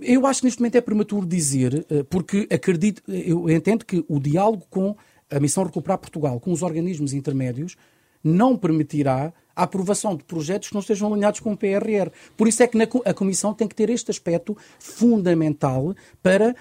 Eu 0.00 0.26
acho 0.26 0.40
que 0.40 0.46
neste 0.46 0.60
momento 0.60 0.76
é 0.76 0.80
prematuro 0.80 1.26
dizer, 1.26 1.84
eh, 1.90 2.02
porque 2.04 2.46
acredito, 2.50 3.02
eu 3.08 3.50
entendo 3.50 3.84
que 3.84 4.04
o 4.08 4.18
diálogo 4.20 4.64
com 4.70 4.96
a 5.30 5.40
Missão 5.40 5.64
Recuperar 5.64 5.98
Portugal, 5.98 6.38
com 6.38 6.52
os 6.52 6.62
organismos 6.62 7.12
intermédios, 7.12 7.76
não 8.22 8.56
permitirá 8.56 9.32
a 9.54 9.64
aprovação 9.64 10.16
de 10.16 10.24
projetos 10.24 10.68
que 10.68 10.74
não 10.74 10.80
estejam 10.80 11.12
alinhados 11.12 11.40
com 11.40 11.52
o 11.52 11.56
PRR. 11.56 12.10
Por 12.36 12.48
isso 12.48 12.62
é 12.62 12.66
que 12.66 12.78
a 13.04 13.14
Comissão 13.14 13.54
tem 13.54 13.68
que 13.68 13.74
ter 13.74 13.90
este 13.90 14.10
aspecto 14.10 14.56
fundamental 14.78 15.94
para 16.22 16.50
uh, 16.50 16.54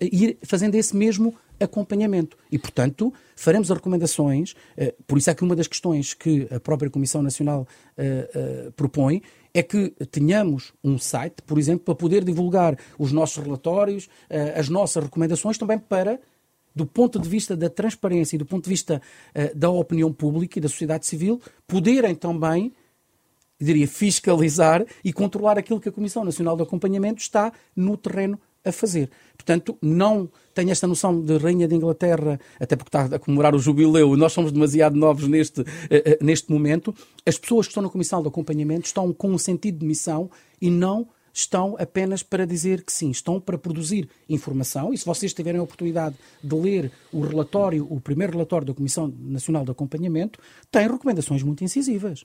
ir 0.00 0.38
fazendo 0.42 0.74
esse 0.76 0.96
mesmo 0.96 1.34
acompanhamento. 1.60 2.36
E, 2.52 2.58
portanto, 2.58 3.12
faremos 3.34 3.68
recomendações, 3.68 4.52
uh, 4.52 5.02
por 5.06 5.18
isso 5.18 5.30
é 5.30 5.34
que 5.34 5.42
uma 5.42 5.56
das 5.56 5.66
questões 5.66 6.14
que 6.14 6.46
a 6.50 6.60
própria 6.60 6.90
Comissão 6.90 7.22
Nacional 7.22 7.66
uh, 7.98 8.72
propõe 8.72 9.22
é 9.52 9.62
que 9.62 9.90
tenhamos 10.10 10.72
um 10.84 10.98
site, 10.98 11.42
por 11.42 11.58
exemplo, 11.58 11.84
para 11.84 11.94
poder 11.94 12.22
divulgar 12.22 12.78
os 12.96 13.10
nossos 13.10 13.42
relatórios, 13.42 14.08
as 14.54 14.68
nossas 14.68 15.02
recomendações 15.02 15.58
também 15.58 15.78
para 15.78 16.20
do 16.78 16.86
ponto 16.86 17.18
de 17.18 17.28
vista 17.28 17.56
da 17.56 17.68
transparência 17.68 18.36
e 18.36 18.38
do 18.38 18.46
ponto 18.46 18.64
de 18.64 18.70
vista 18.70 19.02
uh, 19.34 19.56
da 19.58 19.68
opinião 19.68 20.12
pública 20.12 20.58
e 20.58 20.62
da 20.62 20.68
sociedade 20.68 21.06
civil, 21.06 21.40
poderem 21.66 22.14
também, 22.14 22.72
diria, 23.60 23.88
fiscalizar 23.88 24.86
e 25.04 25.12
controlar 25.12 25.58
aquilo 25.58 25.80
que 25.80 25.88
a 25.88 25.92
Comissão 25.92 26.24
Nacional 26.24 26.56
de 26.56 26.62
Acompanhamento 26.62 27.20
está 27.20 27.52
no 27.74 27.96
terreno 27.96 28.38
a 28.64 28.70
fazer. 28.70 29.10
Portanto, 29.36 29.76
não 29.82 30.30
tenho 30.54 30.70
esta 30.70 30.86
noção 30.86 31.20
de 31.20 31.36
Rainha 31.36 31.66
de 31.66 31.74
Inglaterra, 31.74 32.38
até 32.60 32.76
porque 32.76 32.96
está 32.96 33.16
a 33.16 33.18
comemorar 33.18 33.56
o 33.56 33.58
jubileu, 33.58 34.16
nós 34.16 34.32
somos 34.32 34.52
demasiado 34.52 34.96
novos 34.96 35.26
neste, 35.26 35.62
uh, 35.62 35.64
uh, 35.64 36.24
neste 36.24 36.52
momento. 36.52 36.94
As 37.26 37.36
pessoas 37.36 37.66
que 37.66 37.72
estão 37.72 37.82
na 37.82 37.90
Comissão 37.90 38.22
de 38.22 38.28
Acompanhamento 38.28 38.86
estão 38.86 39.12
com 39.12 39.32
um 39.32 39.38
sentido 39.38 39.80
de 39.80 39.86
missão 39.86 40.30
e 40.60 40.70
não 40.70 41.08
estão 41.38 41.76
apenas 41.78 42.22
para 42.22 42.44
dizer 42.44 42.82
que 42.82 42.92
sim, 42.92 43.10
estão 43.10 43.40
para 43.40 43.56
produzir 43.56 44.08
informação. 44.28 44.92
E 44.92 44.98
se 44.98 45.06
vocês 45.06 45.32
tiverem 45.32 45.60
a 45.60 45.62
oportunidade 45.62 46.16
de 46.42 46.54
ler 46.54 46.90
o 47.12 47.20
relatório, 47.20 47.86
o 47.88 48.00
primeiro 48.00 48.32
relatório 48.32 48.66
da 48.66 48.74
Comissão 48.74 49.12
Nacional 49.20 49.64
de 49.64 49.70
Acompanhamento, 49.70 50.40
tem 50.70 50.88
recomendações 50.88 51.42
muito 51.42 51.62
incisivas. 51.62 52.24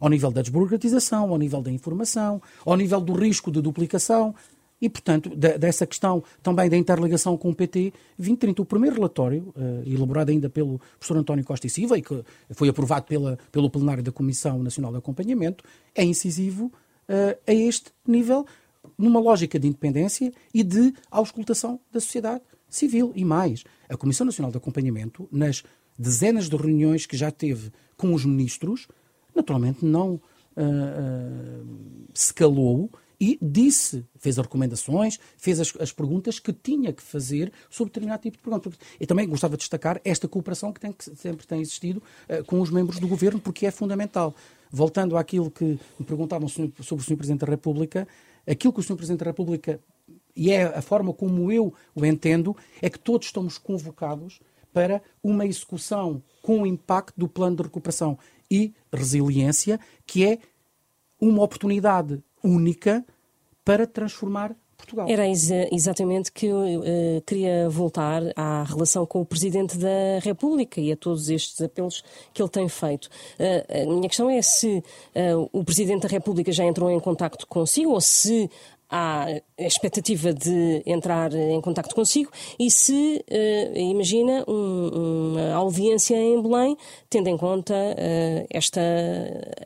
Ao 0.00 0.08
nível 0.08 0.30
da 0.30 0.40
desburocratização, 0.40 1.30
ao 1.30 1.38
nível 1.38 1.60
da 1.60 1.70
informação, 1.70 2.40
ao 2.64 2.76
nível 2.76 3.00
do 3.00 3.12
risco 3.12 3.50
de 3.50 3.60
duplicação, 3.60 4.34
e, 4.80 4.90
portanto, 4.90 5.34
dessa 5.34 5.86
questão 5.86 6.22
também 6.42 6.68
da 6.68 6.76
interligação 6.76 7.36
com 7.36 7.48
o 7.48 7.54
PT, 7.54 7.94
2030, 8.18 8.60
o 8.60 8.64
primeiro 8.64 8.96
relatório, 8.96 9.54
uh, 9.56 9.90
elaborado 9.90 10.30
ainda 10.30 10.50
pelo 10.50 10.78
professor 10.98 11.16
António 11.16 11.44
Costa 11.44 11.66
e 11.66 11.70
Silva, 11.70 11.96
e 11.96 12.02
que 12.02 12.22
foi 12.50 12.68
aprovado 12.68 13.06
pela, 13.06 13.38
pelo 13.50 13.70
plenário 13.70 14.02
da 14.02 14.12
Comissão 14.12 14.62
Nacional 14.62 14.92
de 14.92 14.98
Acompanhamento, 14.98 15.64
é 15.94 16.04
incisivo 16.04 16.70
uh, 17.08 17.38
a 17.46 17.52
este 17.52 17.92
nível, 18.06 18.46
numa 18.96 19.20
lógica 19.20 19.58
de 19.58 19.68
independência 19.68 20.32
e 20.52 20.62
de 20.62 20.94
auscultação 21.10 21.80
da 21.92 22.00
sociedade 22.00 22.42
civil. 22.68 23.12
E 23.14 23.24
mais, 23.24 23.64
a 23.88 23.96
Comissão 23.96 24.24
Nacional 24.24 24.50
de 24.50 24.58
Acompanhamento, 24.58 25.28
nas 25.30 25.62
dezenas 25.98 26.48
de 26.48 26.56
reuniões 26.56 27.06
que 27.06 27.16
já 27.16 27.30
teve 27.30 27.72
com 27.96 28.14
os 28.14 28.24
ministros, 28.24 28.86
naturalmente 29.34 29.84
não 29.84 30.20
se 32.14 32.32
calou 32.32 32.90
e 33.20 33.38
disse, 33.40 34.04
fez 34.18 34.38
as 34.38 34.44
recomendações, 34.44 35.18
fez 35.36 35.58
as, 35.58 35.72
as, 35.80 35.92
perguntas 35.92 36.38
que 36.38 36.52
tinha 36.52 36.92
que 36.92 37.02
fazer 37.02 37.52
sobre 37.70 37.90
determinado 37.90 38.22
tipo 38.22 38.36
de 38.36 38.42
perguntas. 38.42 38.74
E 39.00 39.06
também 39.06 39.26
gostava 39.28 39.56
de 39.56 39.60
destacar 39.60 40.00
esta 40.04 40.28
cooperação 40.28 40.72
que, 40.72 40.80
tem, 40.80 40.92
que 40.92 41.04
sempre 41.16 41.46
tem 41.46 41.60
existido 41.60 42.02
uh, 42.28 42.44
com 42.44 42.60
os 42.60 42.70
membros 42.70 42.98
do 42.98 43.08
governo, 43.08 43.40
porque 43.40 43.66
é 43.66 43.70
fundamental. 43.70 44.34
Voltando 44.70 45.16
àquilo 45.16 45.50
que 45.50 45.78
me 45.98 46.06
perguntavam 46.06 46.48
sobre 46.48 46.72
o 46.78 46.84
Sr. 46.84 47.16
Presidente 47.16 47.40
da 47.40 47.46
República, 47.46 48.06
aquilo 48.46 48.72
que 48.72 48.80
o 48.80 48.82
Sr. 48.82 48.96
Presidente 48.96 49.20
da 49.20 49.26
República, 49.26 49.80
e 50.34 50.50
é 50.50 50.64
a 50.64 50.82
forma 50.82 51.12
como 51.12 51.50
eu 51.50 51.72
o 51.94 52.04
entendo, 52.04 52.56
é 52.82 52.90
que 52.90 52.98
todos 52.98 53.26
estamos 53.26 53.58
convocados 53.58 54.40
para 54.72 55.00
uma 55.22 55.46
execução 55.46 56.22
com 56.42 56.66
impacto 56.66 57.14
do 57.16 57.28
plano 57.28 57.56
de 57.56 57.62
recuperação 57.62 58.18
e 58.50 58.74
resiliência, 58.92 59.80
que 60.06 60.24
é 60.24 60.38
uma 61.20 61.42
oportunidade 61.42 62.22
única 62.44 63.04
para 63.64 63.86
transformar 63.86 64.54
Portugal. 64.76 65.08
Era 65.08 65.26
ex 65.26 65.50
exatamente 65.72 66.30
que 66.30 66.46
eu 66.46 66.58
uh, 66.58 67.20
queria 67.26 67.68
voltar 67.68 68.22
à 68.36 68.62
relação 68.64 69.06
com 69.06 69.20
o 69.20 69.24
Presidente 69.26 69.76
da 69.76 70.18
República 70.22 70.80
e 70.80 70.92
a 70.92 70.96
todos 70.96 71.28
estes 71.28 71.60
apelos 71.60 72.02
que 72.32 72.42
ele 72.42 72.48
tem 72.48 72.68
feito. 72.68 73.06
Uh, 73.06 73.82
a 73.82 73.94
minha 73.94 74.08
questão 74.08 74.28
é 74.30 74.40
se 74.42 74.82
uh, 75.14 75.48
o 75.52 75.64
Presidente 75.64 76.02
da 76.02 76.08
República 76.08 76.52
já 76.52 76.64
entrou 76.64 76.90
em 76.90 77.00
contato 77.00 77.46
consigo 77.46 77.92
ou 77.92 78.00
se 78.00 78.50
há 78.88 79.26
a 79.58 79.62
expectativa 79.62 80.32
de 80.32 80.82
entrar 80.86 81.32
em 81.32 81.60
contato 81.60 81.94
consigo 81.94 82.30
e 82.58 82.70
se 82.70 83.24
uh, 83.28 83.78
imagina 83.78 84.44
um, 84.46 85.32
uma 85.32 85.54
audiência 85.54 86.16
em 86.16 86.40
Belém, 86.40 86.76
tendo 87.10 87.28
em 87.28 87.36
conta 87.36 87.74
uh, 87.74 88.46
esta 88.50 88.80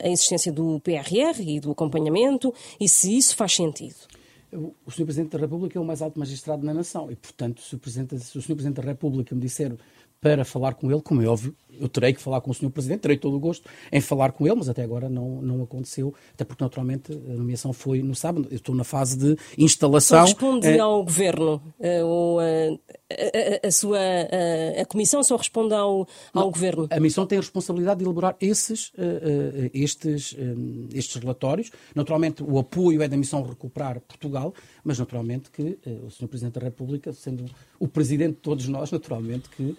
a 0.02 0.08
existência 0.08 0.52
do 0.52 0.80
PRR 0.80 1.40
e 1.40 1.60
do 1.60 1.72
acompanhamento 1.72 2.52
e 2.78 2.88
se 2.88 3.16
isso 3.16 3.36
faz 3.36 3.54
sentido. 3.54 4.09
O 4.52 4.90
Sr. 4.90 5.04
Presidente 5.04 5.30
da 5.30 5.38
República 5.38 5.78
é 5.78 5.80
o 5.80 5.84
mais 5.84 6.02
alto 6.02 6.18
magistrado 6.18 6.66
na 6.66 6.74
nação 6.74 7.10
e, 7.10 7.14
portanto, 7.14 7.60
se 7.62 7.74
o, 7.76 7.78
Presidente, 7.78 8.18
se 8.18 8.36
o 8.36 8.42
Sr. 8.42 8.54
Presidente 8.54 8.76
da 8.76 8.82
República 8.82 9.34
me 9.34 9.40
disser 9.40 9.76
para 10.20 10.44
falar 10.44 10.74
com 10.74 10.90
ele, 10.90 11.00
como 11.00 11.22
é 11.22 11.26
óbvio, 11.26 11.54
eu 11.80 11.88
terei 11.88 12.12
que 12.12 12.20
falar 12.20 12.40
com 12.40 12.50
o 12.50 12.54
Sr. 12.54 12.70
Presidente, 12.70 13.00
terei 13.00 13.16
todo 13.16 13.34
o 13.36 13.40
gosto 13.40 13.68
em 13.90 14.00
falar 14.00 14.32
com 14.32 14.46
ele, 14.46 14.56
mas 14.56 14.68
até 14.68 14.82
agora 14.82 15.08
não, 15.08 15.40
não 15.40 15.62
aconteceu, 15.62 16.14
até 16.34 16.44
porque 16.44 16.62
naturalmente 16.62 17.12
a 17.12 17.32
nomeação 17.32 17.72
foi 17.72 18.02
no 18.02 18.14
sábado. 18.14 18.46
Eu 18.50 18.56
estou 18.56 18.74
na 18.74 18.84
fase 18.84 19.16
de 19.16 19.36
instalação. 19.56 20.18
Só 20.18 20.24
responde 20.24 20.66
é... 20.68 20.78
ao 20.78 21.02
Governo, 21.02 21.62
uh, 21.78 22.04
ou, 22.04 22.38
uh, 22.38 22.80
a, 23.10 23.66
a, 23.66 23.70
sua 23.70 23.98
a, 23.98 24.82
a, 24.82 24.84
Comissão 24.84 25.22
só 25.24 25.36
responde 25.36 25.74
ao, 25.74 26.06
ao 26.34 26.44
não, 26.44 26.50
Governo? 26.50 26.86
A 26.90 27.00
Missão 27.00 27.26
tem 27.26 27.38
a 27.38 27.40
responsabilidade 27.40 27.98
de 27.98 28.04
elaborar 28.04 28.36
esses, 28.40 28.92
estes, 29.72 30.36
estes 30.94 31.16
relatórios. 31.16 31.70
Naturalmente, 31.94 32.42
o 32.42 32.58
apoio 32.58 33.02
é 33.02 33.08
da 33.08 33.16
Missão 33.16 33.42
Recuperar 33.42 34.00
Portugal, 34.00 34.54
mas 34.84 34.98
naturalmente 34.98 35.50
que 35.50 35.78
o 36.04 36.10
Sr. 36.10 36.28
Presidente 36.28 36.54
da 36.54 36.60
República, 36.60 37.12
sendo 37.12 37.46
o 37.80 37.88
Presidente 37.88 38.34
de 38.34 38.40
todos 38.40 38.68
nós, 38.68 38.92
naturalmente 38.92 39.48
que 39.48 39.76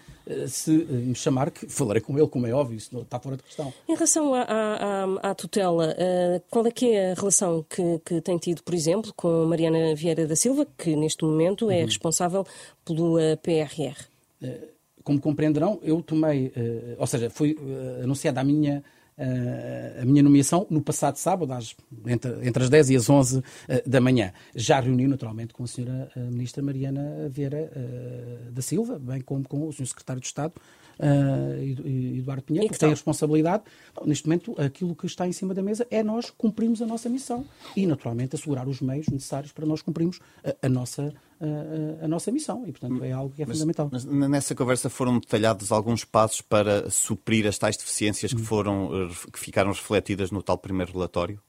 se 0.48 0.72
me 0.72 1.16
chamar, 1.16 1.52
que 1.52 1.68
falarei 1.68 2.02
com 2.02 2.18
ele, 2.18 2.28
como 2.28 2.48
é 2.48 2.54
óbvio, 2.54 2.78
isso 2.78 2.98
está 3.00 3.20
fora 3.20 3.38
de 3.38 3.44
questão. 3.44 3.74
Em 3.88 3.94
relação 3.94 4.34
à, 4.34 4.42
à, 4.44 5.32
à 5.32 5.36
tutela, 5.36 5.94
uh, 5.94 6.42
qual 6.50 6.66
é 6.66 6.72
que 6.72 6.92
é 6.92 7.12
a 7.12 7.14
relação 7.16 7.66
que, 7.70 8.00
que, 8.06 8.22
tem 8.22 8.38
tido, 8.38 8.64
por 8.64 8.74
exemplo, 8.74 9.14
com 9.16 9.46
Mariana 9.46 9.96
Vieira 9.96 10.28
da 10.28 10.36
Silva, 10.36 10.68
que 10.78 10.96
neste 10.96 11.24
momento 11.24 11.70
é 11.70 11.80
uhum. 11.80 11.86
responsável 11.86 12.46
pelo 12.86 13.20
eh, 13.20 13.36
PRR? 13.36 13.96
Eh, 14.42 14.68
como 15.04 15.20
compreenderão, 15.20 15.80
eu 15.82 16.02
tomei, 16.02 16.54
ou 17.00 17.08
seja, 17.08 17.30
foi 17.30 17.58
anunciada 18.04 18.40
a 18.40 18.44
minha 18.44 18.84
a 20.02 20.06
minha 20.06 20.24
nomeação 20.24 20.66
no 20.70 20.82
passado 20.82 21.18
sábado, 21.18 21.54
às, 21.54 21.76
entre, 22.06 22.48
entre, 22.48 22.64
as 22.64 22.70
10 22.70 22.90
e 22.92 22.96
as 22.96 23.10
11 23.10 23.38
uh, 23.38 23.44
da 23.86 24.02
manhã. 24.02 24.34
Já 24.56 24.80
reuni 24.80 25.08
naturalmente 25.08 25.54
com 25.54 25.64
a 25.64 25.68
senhora 25.68 26.12
Ministra 26.16 26.64
Mariana 26.64 27.30
Vieira 27.30 27.72
uh, 27.76 28.52
da 28.52 28.62
Silva, 28.62 28.98
bem 29.00 29.22
como 29.22 29.48
com 29.48 29.68
o 29.68 29.74
senhor 29.74 29.88
Secretário 29.88 30.22
de 30.22 30.28
Estado, 30.28 30.54
uh, 31.00 32.18
Eduardo 32.18 32.44
Pinheiro, 32.44 32.68
que, 32.68 32.74
que 32.74 32.80
tem 32.80 32.90
a 32.90 32.92
responsabilidade. 32.92 33.64
neste 34.06 34.28
momento, 34.28 34.56
aquilo 34.60 34.96
que 34.96 35.06
está 35.06 35.28
em 35.28 35.32
cima 35.32 35.54
da 35.54 35.62
mesa 35.62 35.86
é 35.90 36.04
nós 36.04 36.30
cumprirmos 36.30 36.82
a 36.82 36.86
nossa 36.86 37.10
missão 37.10 37.46
e, 37.76 37.86
naturalmente, 37.86 38.36
assegurar 38.36 38.68
os 38.68 38.82
meios 38.82 39.08
necessários 39.08 39.52
para 39.52 39.66
nós 39.66 39.82
cumprirmos 39.82 40.20
a, 40.44 40.66
a 40.66 40.70
nossa 40.70 41.14
a, 41.42 42.06
a, 42.06 42.08
nossa 42.08 42.32
missão 42.32 42.64
e, 42.68 42.72
portanto, 42.72 43.04
é 43.04 43.12
algo 43.12 43.34
que 43.34 43.42
é 43.42 43.46
mas, 43.46 43.58
fundamental. 43.58 43.90
Mas 43.92 44.06
nessa 44.06 44.54
conversa 44.54 44.90
foram 44.90 45.20
detalhados 45.20 45.72
alguns 45.72 46.06
passos 46.06 46.42
para 46.42 46.90
suprir 46.90 47.48
as 47.48 47.58
tais 47.58 47.76
deficiências 47.76 48.34
que, 48.34 48.42
hum. 48.42 48.46
foram, 48.46 48.90
eh, 49.06 49.30
que 49.32 49.40
ficaram 49.40 49.72
refletidas 49.72 50.32
no 50.32 50.44
tal 50.44 50.58
primeiro 50.58 50.94
relatório? 50.94 51.42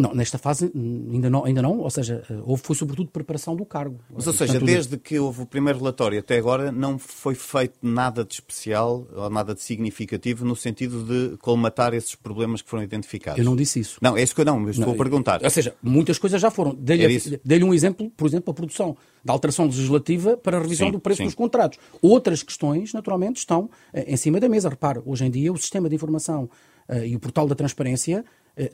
Não, 0.00 0.14
nesta 0.14 0.38
fase 0.38 0.72
ainda 0.74 1.28
não, 1.28 1.44
ainda 1.44 1.60
não 1.60 1.78
ou 1.78 1.90
seja, 1.90 2.22
eh, 2.30 2.38
houve, 2.44 2.62
foi 2.62 2.74
sobretudo 2.74 3.10
preparação 3.10 3.54
do 3.54 3.66
cargo. 3.66 4.00
Mas, 4.12 4.26
ou 4.26 4.32
seja, 4.32 4.58
desde 4.58 4.96
que 4.96 5.18
houve 5.18 5.42
o 5.42 5.46
primeiro 5.46 5.78
relatório 5.78 6.18
até 6.18 6.38
agora, 6.38 6.72
não 6.72 6.98
foi 6.98 7.34
feito 7.34 7.78
nada 7.82 8.24
de 8.24 8.34
especial 8.34 9.06
ou 9.14 9.28
nada 9.28 9.54
de 9.54 9.62
significativo 9.62 10.44
no 10.44 10.56
sentido 10.56 11.04
de 11.04 11.36
colmatar 11.38 11.92
esses 11.92 12.14
problemas 12.14 12.62
que 12.62 12.70
foram 12.70 12.82
identificados. 12.82 13.38
Eu 13.38 13.44
não 13.44 13.54
disse 13.54 13.78
isso. 13.78 13.98
Não, 14.00 14.16
é 14.16 14.22
isso 14.22 14.34
que 14.34 14.40
eu 14.40 14.44
não, 14.44 14.58
mas 14.58 14.78
estou 14.78 14.94
a 14.94 14.96
perguntar. 14.96 15.42
Ou 15.44 15.50
seja, 15.50 15.74
muitas 15.82 16.18
coisas 16.18 16.40
já 16.40 16.50
foram. 16.50 16.74
Dei-lhe 16.74 17.40
dei 17.44 17.62
um 17.62 17.74
exemplo, 17.74 18.10
por 18.16 18.26
exemplo, 18.26 18.50
a 18.50 18.54
produção 18.54 18.96
da 19.22 19.32
alteração 19.34 19.66
legislativa 19.66 20.36
para 20.36 20.56
a 20.56 20.62
revisão 20.62 20.86
sim, 20.88 20.92
do 20.92 21.00
preço 21.00 21.18
sim. 21.18 21.24
dos 21.24 21.34
contratos. 21.34 21.78
Outras 22.00 22.42
questões, 22.42 22.94
naturalmente, 22.94 23.38
estão 23.38 23.68
eh, 23.92 24.12
em 24.12 24.16
cima 24.16 24.40
da 24.40 24.48
mesa. 24.48 24.68
Repare, 24.68 25.02
hoje 25.04 25.26
em 25.26 25.30
dia 25.30 25.52
o 25.52 25.58
sistema 25.58 25.88
de 25.88 25.94
informação 25.94 26.48
uh, 26.88 27.04
e 27.04 27.14
o 27.14 27.20
portal 27.20 27.46
da 27.46 27.54
transparência 27.54 28.24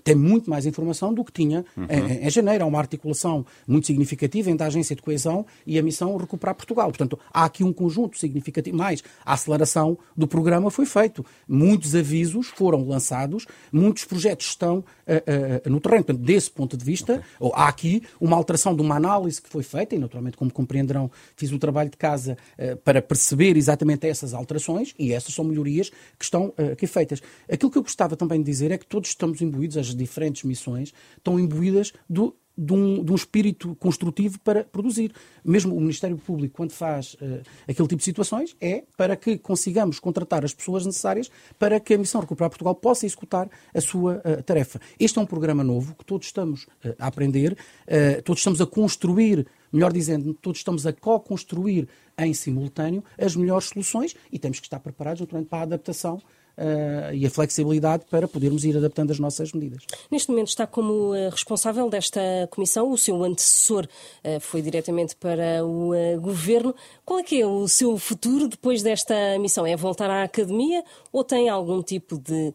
tem 0.03 0.15
muito 0.15 0.51
mais 0.51 0.67
informação 0.67 1.13
do 1.13 1.25
que 1.25 1.33
tinha 1.33 1.65
uhum. 1.77 1.87
em, 1.89 2.27
em, 2.27 2.31
janeiro. 2.31 2.65
Há 2.65 2.67
uma 2.67 2.79
articulação 2.79 3.45
muito 3.67 3.87
significativa 3.87 4.51
entre 4.51 4.65
a 4.65 4.67
Agência 4.67 4.97
de 4.97 5.03
Coesão 5.03 5.47
e 5.67 5.79
a 5.79 5.83
missão 5.83 6.17
Recuperar 6.17 6.55
Portugal. 6.55 6.89
Portanto, 6.89 7.19
há 7.33 7.45
aqui 7.45 7.63
um 7.63 7.73
conjunto 7.73 8.19
significativo. 8.19 8.77
Mais, 8.77 9.03
a 9.25 9.33
aceleração 9.35 9.99
do 10.17 10.27
programa 10.27 10.71
foi 10.71 10.87
feito. 10.87 11.25
Muitos 11.49 11.95
avisos 11.95 12.49
foram 12.49 12.87
lançados, 12.87 13.47
muitos 13.73 14.05
projetos 14.05 14.47
estão 14.47 14.79
uh, 14.79 14.83
uh, 15.67 15.71
no 15.71 15.81
terreno. 15.81 16.05
Portanto, 16.05 16.25
desse 16.25 16.51
ponto 16.51 16.77
de 16.77 16.85
vista, 16.85 17.23
okay. 17.39 17.61
há 17.61 17.69
aqui 17.69 18.03
uma 18.21 18.37
alteração 18.37 18.75
de 18.75 18.83
uma 18.83 18.97
análise 18.97 19.41
que 19.41 19.49
foi 19.49 19.63
feita, 19.63 19.95
e 19.95 19.99
naturalmente, 19.99 20.37
como 20.37 20.53
compreenderão, 20.53 21.11
fiz 21.37 21.53
o 21.53 21.59
trabalho 21.59 21.91
de 21.91 21.97
casa 21.97 22.37
uh, 22.59 22.77
para 22.79 23.03
perceber 23.03 23.57
exatamente 23.57 24.07
essas 24.07 24.35
alterações, 24.35 24.95
e 24.99 25.13
essas 25.13 25.35
são 25.35 25.45
melhorias 25.45 25.91
que 26.19 26.25
estão 26.25 26.53
aqui 26.73 26.87
feitas. 26.87 27.23
Aquilo 27.51 27.71
que 27.71 27.79
eu 27.79 27.83
gostava 27.83 28.17
também 28.17 28.39
de 28.39 28.45
dizer 28.45 28.71
é 28.71 28.79
que 28.79 28.87
todos 28.87 29.09
estamos 29.11 29.41
imbuídos 29.41 29.66
imbuídos, 29.67 29.77
as 29.77 29.95
diferentes 29.95 30.45
missões, 30.45 30.95
estão 31.17 31.39
imbuídas 31.39 31.93
do, 32.09 32.35
de 32.57 32.73
um, 32.73 33.05
de 33.05 33.13
um, 33.13 33.15
espírito 33.15 33.75
construtivo 33.77 34.39
para 34.41 34.65
produzir. 34.65 35.13
Mesmo 35.45 35.75
o 35.77 35.81
Ministério 35.81 36.17
Público, 36.17 36.57
quando 36.57 36.73
faz 36.73 37.15
uh, 37.15 37.43
aquele 37.69 37.89
tipo 37.89 37.99
de 37.99 38.05
situações, 38.05 38.57
é 38.61 38.85
para 38.97 39.17
que 39.17 39.37
consigamos 39.37 39.99
contratar 39.99 40.45
as 40.45 40.55
pessoas 40.55 40.87
necessárias 40.87 41.31
para 41.59 41.79
que 41.81 41.95
a 41.95 41.99
Missão 41.99 42.21
Recuperar 42.21 42.51
Portugal 42.51 42.75
possa 42.75 43.05
executar 43.05 43.51
a 43.75 43.81
sua 43.81 44.23
uh, 44.25 44.43
tarefa. 44.43 44.81
Este 44.99 45.19
é 45.19 45.23
um 45.23 45.27
programa 45.27 45.63
novo 45.63 45.95
que 45.95 46.05
todos 46.05 46.27
estamos 46.27 46.65
uh, 46.65 46.95
a 46.99 47.07
aprender, 47.09 47.57
todos 48.25 48.41
estamos 48.41 48.61
a 48.61 48.67
construir, 48.67 49.47
melhor 49.73 49.93
dizendo, 49.93 50.35
todos 50.35 50.59
estamos 50.59 50.87
a 50.87 50.93
co-construir 50.93 51.89
em 52.19 52.33
simultâneo 52.33 53.03
as 53.19 53.37
melhores 53.37 53.69
soluções 53.69 54.15
e 54.33 54.39
temos 54.39 54.61
que 54.61 54.67
estar 54.67 54.81
preparados 54.81 55.27
para 55.49 55.59
a 55.59 55.63
adaptação 55.63 56.21
uh, 56.57 57.15
e 57.15 57.27
a 57.27 57.31
flexibilidade 57.31 58.05
para 58.11 58.27
podermos 58.27 58.65
ir 58.65 58.77
adaptando 58.77 59.11
as 59.11 59.19
nossas 59.19 59.53
medidas. 59.53 59.85
Neste 60.11 60.31
momento 60.31 60.49
está 60.49 60.67
como 60.67 61.15
uh, 61.15 61.31
responsável 61.31 61.89
desta 61.89 62.21
comissão, 62.51 62.91
o 62.91 62.99
seu 62.99 63.23
antecessor 63.23 63.87
uh, 64.25 64.41
foi 64.41 64.63
diretamente 64.63 65.15
para 65.17 65.65
o 65.65 65.93
governo. 66.21 66.75
Qual 67.05 67.21
é 67.21 67.23
que 67.23 67.41
é 67.41 67.47
o 67.47 67.69
seu 67.69 67.97
futuro 67.99 68.49
depois 68.49 68.83
desta 68.83 69.39
missão? 69.39 69.67
É 69.67 69.77
voltar 69.77 70.11
à 70.11 70.23
academia 70.23 70.83
ou 71.13 71.23
tem 71.23 71.49
algum 71.49 71.83
tipo 71.83 72.19
de 72.19 72.53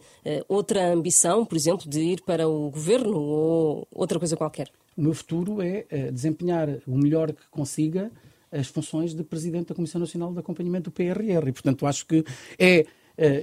outra 0.48 0.92
ambição, 0.92 1.46
por 1.46 1.56
exemplo, 1.56 1.90
de 1.90 2.00
ir 2.00 2.22
para 2.22 2.48
o 2.48 2.70
governo 2.70 3.18
ou 3.18 3.88
outra 3.94 4.20
coisa 4.20 4.36
qualquer? 4.36 4.70
O 4.98 5.02
meu 5.02 5.14
futuro 5.14 5.62
é 5.62 6.12
desempenhar 6.12 6.70
o 6.86 6.98
melhor 6.98 7.32
que 7.32 7.48
consiga 7.50 8.12
as 8.52 8.68
funções 8.68 9.14
de 9.14 9.24
Presidente 9.24 9.70
da 9.70 9.76
Comissão 9.76 10.00
Nacional 10.00 10.34
de 10.34 10.40
Acompanhamento 10.40 10.90
do 10.90 10.94
PRR. 10.94 11.48
E, 11.48 11.52
portanto, 11.52 11.88
acho 11.88 12.06
que 12.06 12.26
é 12.60 12.80
eh, 12.80 12.86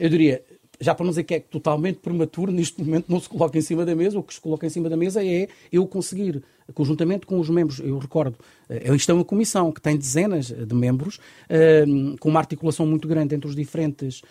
eu 0.01 0.09
diria, 0.09 0.43
já 0.81 0.95
para 0.95 1.05
não 1.05 1.11
dizer 1.11 1.25
que 1.25 1.35
é 1.35 1.41
totalmente 1.41 1.97
prematuro, 1.97 2.53
neste 2.53 2.83
momento 2.83 3.07
não 3.09 3.21
se 3.21 3.29
coloca 3.29 3.59
em 3.59 3.61
cima 3.61 3.85
da 3.85 3.95
mesa, 3.95 4.19
o 4.19 4.23
que 4.23 4.33
se 4.33 4.41
coloca 4.41 4.67
em 4.67 4.71
cima 4.71 4.89
da 4.89 4.97
mesa 4.97 5.25
é 5.25 5.49
eu 5.73 5.87
conseguir, 5.87 6.43
conjuntamente 6.73 7.27
com 7.27 7.39
os 7.41 7.49
membros, 7.49 7.81
eu 7.81 7.99
recordo, 7.99 8.39
eh, 8.69 8.95
isto 8.95 9.11
é 9.11 9.15
uma 9.15 9.25
comissão 9.25 9.73
que 9.73 9.81
tem 9.81 9.97
dezenas 9.97 10.47
de 10.47 10.75
membros, 10.75 11.19
eh, 11.49 11.85
com 12.21 12.29
uma 12.29 12.39
articulação 12.39 12.87
muito 12.87 13.09
grande 13.09 13.35
entre 13.35 13.49
os 13.49 13.57
diferentes 13.57 14.23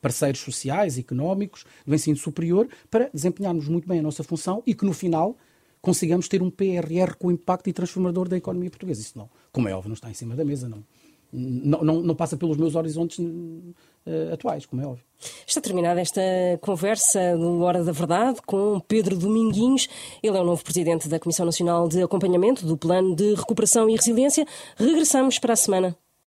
parceiros 0.00 0.40
sociais, 0.40 0.98
económicos, 0.98 1.64
do 1.86 1.94
ensino 1.94 2.16
superior, 2.16 2.68
para 2.90 3.10
desempenharmos 3.12 3.68
muito 3.68 3.88
bem 3.88 3.98
a 3.98 4.02
nossa 4.02 4.22
função 4.22 4.62
e 4.66 4.74
que 4.74 4.84
no 4.84 4.92
final 4.92 5.36
consigamos 5.80 6.28
ter 6.28 6.42
um 6.42 6.50
PRR 6.50 7.14
com 7.18 7.30
impacto 7.30 7.68
e 7.68 7.72
transformador 7.72 8.28
da 8.28 8.36
economia 8.36 8.70
portuguesa. 8.70 9.00
Isso 9.00 9.16
não, 9.16 9.28
como 9.52 9.68
é 9.68 9.74
óbvio, 9.74 9.88
não 9.88 9.94
está 9.94 10.10
em 10.10 10.14
cima 10.14 10.34
da 10.36 10.44
mesa, 10.44 10.68
não 10.68 10.82
não, 11.32 11.82
não, 11.82 12.02
não 12.02 12.14
passa 12.14 12.36
pelos 12.36 12.56
meus 12.56 12.74
horizontes 12.74 13.18
uh, 13.18 14.32
atuais, 14.32 14.66
como 14.66 14.82
é 14.82 14.86
óbvio. 14.86 15.04
Está 15.46 15.60
terminada 15.60 16.00
esta 16.00 16.20
conversa 16.60 17.36
do 17.36 17.60
Hora 17.62 17.82
da 17.82 17.92
Verdade 17.92 18.40
com 18.46 18.80
Pedro 18.80 19.16
Dominguinhos. 19.16 19.88
Ele 20.22 20.36
é 20.36 20.40
o 20.40 20.44
novo 20.44 20.62
presidente 20.62 21.08
da 21.08 21.18
Comissão 21.18 21.44
Nacional 21.44 21.88
de 21.88 22.02
Acompanhamento 22.02 22.64
do 22.64 22.76
Plano 22.76 23.14
de 23.14 23.34
Recuperação 23.34 23.88
e 23.90 23.96
Resiliência. 23.96 24.46
Regressamos 24.76 25.38
para 25.38 25.52
a 25.52 25.56
semana. 25.56 25.96